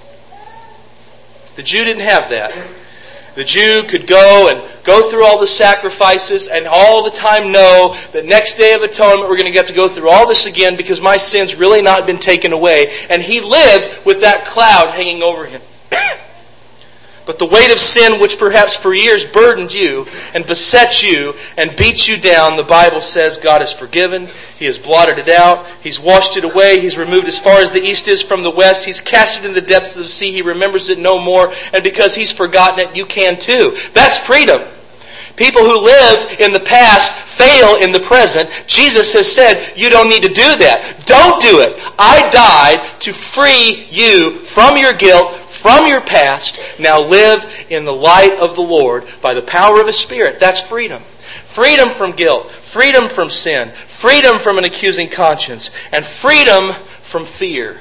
The 1.57 1.62
Jew 1.62 1.85
didn't 1.85 2.03
have 2.03 2.31
that. 2.31 2.53
The 3.37 3.44
Jew 3.44 3.85
could 3.88 4.09
go 4.09 4.48
and 4.50 4.61
go 4.85 5.09
through 5.09 5.24
all 5.24 5.40
the 5.40 5.46
sacrifices 5.46 6.48
and 6.48 6.66
all 6.66 7.05
the 7.05 7.11
time 7.11 7.53
know 7.53 7.96
that 8.12 8.26
next 8.26 8.57
day 8.57 8.74
of 8.74 8.83
atonement 8.83 9.31
we're 9.31 9.37
going 9.37 9.46
to 9.46 9.53
get 9.53 9.68
to 9.68 9.72
go 9.72 9.88
through 9.88 10.11
all 10.11 10.26
this 10.26 10.46
again 10.46 10.76
because 10.76 11.00
my 11.00 11.16
sin's 11.16 11.55
really 11.55 11.81
not 11.81 12.07
been 12.07 12.18
taken 12.18 12.53
away. 12.53 12.90
And 13.09 13.22
he 13.22 13.40
lived 13.40 14.05
with 14.05 14.22
that 14.22 14.46
cloud 14.46 14.92
hanging 14.94 15.22
over 15.22 15.46
him. 15.46 15.62
But 17.31 17.38
the 17.38 17.47
weight 17.47 17.71
of 17.71 17.79
sin, 17.79 18.21
which 18.21 18.40
perhaps 18.40 18.75
for 18.75 18.93
years 18.93 19.25
burdened 19.25 19.73
you 19.73 20.05
and 20.35 20.45
beset 20.45 21.01
you 21.01 21.35
and 21.57 21.77
beat 21.77 22.09
you 22.09 22.16
down, 22.16 22.57
the 22.57 22.64
Bible 22.64 23.01
says 23.01 23.38
God 23.38 23.61
has 23.61 23.73
forgiven. 23.73 24.27
He 24.59 24.64
has 24.64 24.77
blotted 24.77 25.16
it 25.16 25.29
out. 25.29 25.64
He's 25.81 26.01
washed 26.01 26.37
it 26.37 26.43
away. 26.43 26.81
He's 26.81 26.99
removed 26.99 27.29
as 27.29 27.38
far 27.38 27.61
as 27.61 27.71
the 27.71 27.81
east 27.81 28.09
is 28.09 28.21
from 28.21 28.43
the 28.43 28.51
west. 28.51 28.85
He's 28.85 29.01
cast 29.01 29.38
it 29.38 29.45
in 29.45 29.55
the 29.55 29.61
depths 29.61 29.95
of 29.95 30.03
the 30.03 30.09
sea. 30.09 30.33
He 30.33 30.43
remembers 30.43 30.88
it 30.88 30.99
no 30.99 31.23
more. 31.23 31.53
And 31.73 31.85
because 31.85 32.16
He's 32.16 32.33
forgotten 32.33 32.81
it, 32.81 32.97
you 32.97 33.07
can 33.07 33.38
too. 33.38 33.77
That's 33.95 34.19
freedom. 34.19 34.62
People 35.37 35.62
who 35.62 35.85
live 35.85 36.40
in 36.40 36.53
the 36.53 36.59
past 36.59 37.12
fail 37.12 37.77
in 37.77 37.93
the 37.93 38.01
present. 38.01 38.51
Jesus 38.66 39.12
has 39.12 39.31
said, 39.31 39.73
you 39.77 39.88
don't 39.88 40.09
need 40.09 40.25
to 40.25 40.29
do 40.29 40.57
that. 40.59 41.05
Don't 41.07 41.40
do 41.40 41.61
it. 41.61 41.81
I 41.97 42.29
died 42.29 42.85
to 43.03 43.12
free 43.12 43.87
you 43.88 44.33
from 44.33 44.77
your 44.77 44.93
guilt, 44.93 45.37
from 45.61 45.87
your 45.87 46.01
past. 46.01 46.59
Now 46.79 47.03
live 47.03 47.66
in 47.68 47.85
the 47.85 47.92
light 47.92 48.38
of 48.40 48.55
the 48.55 48.62
Lord 48.62 49.05
by 49.20 49.35
the 49.35 49.42
power 49.42 49.81
of 49.81 49.87
His 49.87 49.99
Spirit. 49.99 50.40
That's 50.40 50.61
freedom. 50.61 51.03
Freedom 51.03 51.88
from 51.88 52.12
guilt, 52.12 52.51
freedom 52.51 53.09
from 53.09 53.29
sin, 53.29 53.68
freedom 53.70 54.38
from 54.38 54.59
an 54.59 54.64
accusing 54.64 55.09
conscience, 55.09 55.70
and 55.92 56.05
freedom 56.05 56.73
from 56.73 57.25
fear. 57.25 57.81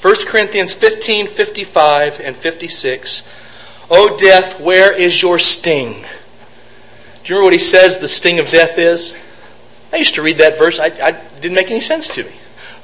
1 0.00 0.14
Corinthians 0.26 0.72
15, 0.74 1.26
55 1.26 2.20
and 2.20 2.36
56. 2.36 3.22
O 3.90 4.16
death, 4.16 4.60
where 4.60 4.96
is 4.96 5.20
your 5.20 5.38
sting? 5.38 5.92
Do 5.92 7.34
you 7.34 7.34
remember 7.34 7.44
what 7.44 7.52
he 7.52 7.58
says 7.58 7.98
the 7.98 8.06
sting 8.06 8.38
of 8.38 8.48
death 8.50 8.78
is? 8.78 9.18
I 9.92 9.96
used 9.96 10.14
to 10.14 10.22
read 10.22 10.38
that 10.38 10.56
verse. 10.56 10.78
I, 10.78 10.86
I 11.02 11.12
didn't 11.40 11.56
make 11.56 11.70
any 11.70 11.80
sense 11.80 12.08
to 12.14 12.22
me. 12.22 12.32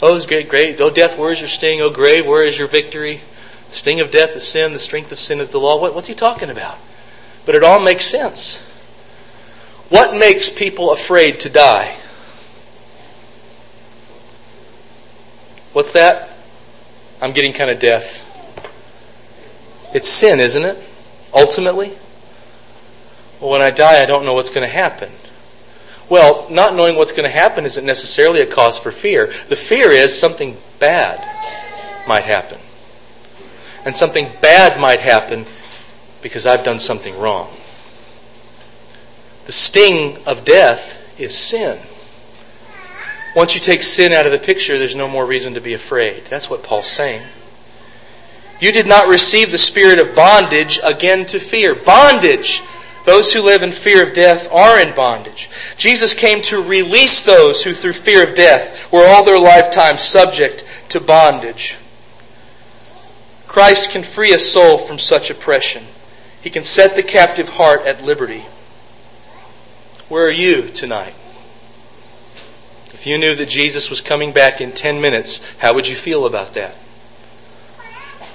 Oh, 0.03 0.17
it's 0.17 0.27
great, 0.27 0.49
great. 0.49 0.81
Oh, 0.81 0.91
death, 0.91 1.19
where 1.19 1.33
is 1.33 1.41
your 1.41 1.49
sting? 1.49 1.81
Oh, 1.81 1.91
grave, 1.91 2.27
where 2.27 2.45
is 2.45 2.59
your 2.59 2.69
victory? 2.69 3.21
The 3.69 3.75
sting 3.75 4.01
of 4.01 4.11
death 4.11 4.37
is 4.37 4.47
sin. 4.47 4.73
The 4.73 4.79
strength 4.79 5.13
of 5.13 5.19
sin 5.19 5.41
is 5.41 5.51
the 5.51 5.61
law. 5.61 5.81
What, 5.81 5.95
what's 5.95 6.09
he 6.09 6.15
talking 6.15 6.51
about? 6.51 6.79
But 7.47 7.55
it 7.55 7.63
all 7.63 7.81
makes 7.81 8.05
sense. 8.05 8.59
What 9.89 10.19
makes 10.19 10.51
people 10.51 10.93
afraid 10.93 11.41
to 11.41 11.49
die? 11.49 11.97
What's 15.73 15.93
that? 15.93 16.31
I'm 17.21 17.33
getting 17.33 17.53
kind 17.53 17.71
of 17.71 17.79
deaf. 17.79 18.21
It's 19.95 20.09
sin, 20.09 20.41
isn't 20.41 20.65
it? 20.65 20.79
Ultimately? 21.33 21.93
Well, 23.41 23.51
when 23.51 23.61
I 23.61 23.71
die, 23.71 24.03
I 24.03 24.07
don't 24.07 24.25
know 24.25 24.35
what's 24.35 24.51
going 24.51 24.67
to 24.67 24.73
happen. 24.73 25.11
Well, 26.15 26.47
not 26.49 26.77
knowing 26.77 26.95
what's 26.95 27.11
going 27.11 27.29
to 27.29 27.37
happen 27.37 27.65
isn't 27.65 27.85
necessarily 27.85 28.41
a 28.41 28.47
cause 28.47 28.79
for 28.79 28.93
fear. 28.93 29.33
The 29.49 29.57
fear 29.57 29.91
is 29.91 30.17
something 30.17 30.57
bad 30.79 31.19
might 32.07 32.23
happen. 32.23 32.59
And 33.85 33.97
something 33.97 34.29
bad 34.41 34.79
might 34.79 35.01
happen 35.01 35.45
because 36.23 36.47
I've 36.47 36.63
done 36.63 36.79
something 36.79 37.19
wrong. 37.19 37.51
The 39.47 39.51
sting 39.51 40.19
of 40.25 40.45
death 40.45 41.19
is 41.19 41.37
sin. 41.37 41.81
Once 43.35 43.57
you 43.57 43.61
take 43.61 43.83
sin 43.83 44.13
out 44.13 44.25
of 44.25 44.31
the 44.31 44.39
picture, 44.39 44.79
there's 44.79 44.95
no 44.95 45.09
more 45.09 45.27
reason 45.27 45.55
to 45.55 45.61
be 45.61 45.75
afraid. 45.75 46.27
That's 46.27 46.49
what 46.49 46.63
Paul's 46.63 46.87
saying. 46.87 47.27
You 48.61 48.71
did 48.71 48.87
not 48.87 49.09
receive 49.09 49.51
the 49.51 49.59
spirit 49.59 49.99
of 49.99 50.15
bondage 50.15 50.79
again 50.85 51.27
to 51.27 51.41
fear. 51.41 51.75
Bondage! 51.75 52.63
Those 53.05 53.33
who 53.33 53.43
live 53.43 53.63
in 53.63 53.71
fear 53.71 54.03
of 54.03 54.15
death 54.15 54.51
are 54.51 54.81
in 54.81 54.95
bondage. 54.95 55.51
Jesus 55.77 56.15
came 56.15 56.41
to 56.43 56.63
release 56.63 57.25
those 57.25 57.63
who, 57.63 57.75
through 57.75 57.93
fear 57.93 58.27
of 58.27 58.35
death, 58.35 58.91
were 58.91 59.07
all 59.07 59.25
their 59.25 59.39
lifetime 59.39 59.99
subject 59.99 60.65
to 60.89 61.01
bondage. 61.01 61.77
Christ 63.47 63.91
can 63.91 64.03
free 64.03 64.33
a 64.33 64.39
soul 64.39 64.79
from 64.79 64.99
such 64.99 65.31
oppression. 65.31 65.85
He 66.43 66.51
can 66.51 66.65
set 66.65 66.97
the 66.97 67.03
captive 67.03 67.51
heart 67.51 67.87
at 67.87 68.03
liberty. 68.03 68.45
Where 70.09 70.27
are 70.27 70.31
you 70.31 70.63
tonight? 70.69 71.15
If 72.93 73.07
you 73.07 73.19
knew 73.19 73.35
that 73.35 73.49
Jesus 73.49 73.91
was 73.91 74.01
coming 74.01 74.33
back 74.33 74.61
in 74.61 74.73
10 74.73 75.01
minutes, 75.01 75.41
how 75.59 75.75
would 75.75 75.89
you 75.89 75.97
feel 75.97 76.27
about 76.27 76.55
that? 76.55 76.75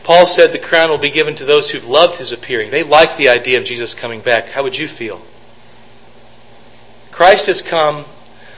Paul 0.09 0.25
said 0.25 0.51
the 0.51 0.57
crown 0.57 0.89
will 0.89 0.97
be 0.97 1.11
given 1.11 1.35
to 1.35 1.45
those 1.45 1.69
who've 1.69 1.85
loved 1.85 2.17
his 2.17 2.31
appearing. 2.31 2.71
They 2.71 2.81
like 2.81 3.15
the 3.15 3.29
idea 3.29 3.59
of 3.59 3.63
Jesus 3.63 3.93
coming 3.93 4.21
back. 4.21 4.47
How 4.47 4.63
would 4.63 4.75
you 4.75 4.87
feel? 4.87 5.21
Christ 7.11 7.45
has 7.45 7.61
come 7.61 8.05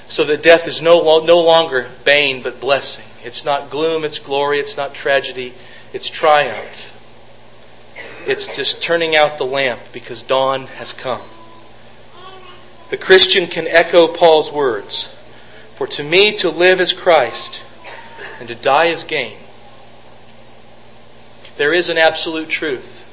so 0.08 0.24
that 0.24 0.44
death 0.44 0.66
is 0.66 0.82
no, 0.82 1.20
no 1.26 1.42
longer 1.42 1.90
bane 2.06 2.42
but 2.42 2.62
blessing. 2.62 3.04
It's 3.26 3.44
not 3.44 3.70
gloom, 3.70 4.06
it's 4.06 4.18
glory, 4.18 4.60
it's 4.60 4.78
not 4.78 4.94
tragedy, 4.94 5.54
it's 5.92 6.10
triumph. 6.10 6.88
It's 8.26 8.56
just 8.56 8.82
turning 8.82 9.18
out 9.18 9.38
the 9.38 9.44
lamp 9.44 9.82
because 9.92 10.22
dawn 10.22 10.68
has 10.68 10.94
come. 10.94 11.20
The 12.92 12.98
Christian 12.98 13.48
can 13.48 13.68
echo 13.68 14.08
Paul's 14.08 14.54
words 14.54 15.08
For 15.76 15.86
to 15.88 16.04
me 16.04 16.32
to 16.38 16.50
live 16.50 16.80
is 16.80 16.94
Christ, 16.94 17.62
and 18.40 18.48
to 18.48 18.56
die 18.56 18.86
is 18.86 19.04
gain. 19.04 19.41
There 21.62 21.76
is 21.76 21.90
an 21.90 22.00
absolute 22.00 22.50
truth. 22.50 23.08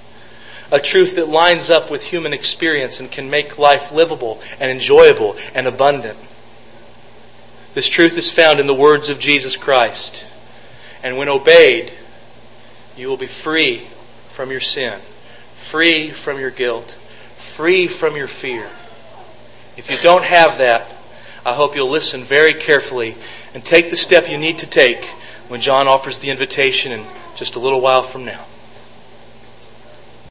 A 0.72 0.78
truth 0.78 1.16
that 1.16 1.28
lines 1.28 1.68
up 1.68 1.90
with 1.90 2.02
human 2.02 2.32
experience 2.32 2.98
and 2.98 3.12
can 3.12 3.28
make 3.28 3.58
life 3.58 3.92
livable 3.92 4.40
and 4.58 4.70
enjoyable 4.70 5.36
and 5.54 5.66
abundant. 5.66 6.16
This 7.74 7.90
truth 7.90 8.16
is 8.16 8.30
found 8.30 8.58
in 8.58 8.66
the 8.66 8.72
words 8.72 9.10
of 9.10 9.20
Jesus 9.20 9.58
Christ. 9.58 10.26
And 11.02 11.18
when 11.18 11.28
obeyed, 11.28 11.92
you 12.96 13.08
will 13.08 13.18
be 13.18 13.26
free 13.26 13.80
from 14.30 14.50
your 14.50 14.60
sin, 14.60 14.98
free 15.56 16.08
from 16.08 16.40
your 16.40 16.50
guilt, 16.50 16.92
free 17.36 17.86
from 17.86 18.16
your 18.16 18.28
fear. 18.28 18.64
If 19.76 19.90
you 19.90 19.98
don't 19.98 20.24
have 20.24 20.56
that, 20.56 20.90
I 21.44 21.52
hope 21.52 21.76
you'll 21.76 21.90
listen 21.90 22.22
very 22.22 22.54
carefully 22.54 23.14
and 23.52 23.62
take 23.62 23.90
the 23.90 23.96
step 23.96 24.26
you 24.26 24.38
need 24.38 24.56
to 24.60 24.66
take 24.66 25.04
when 25.48 25.60
John 25.60 25.86
offers 25.86 26.20
the 26.20 26.30
invitation 26.30 26.92
in 26.92 27.04
just 27.38 27.54
a 27.54 27.58
little 27.60 27.80
while 27.80 28.02
from 28.02 28.24
now. 28.24 28.44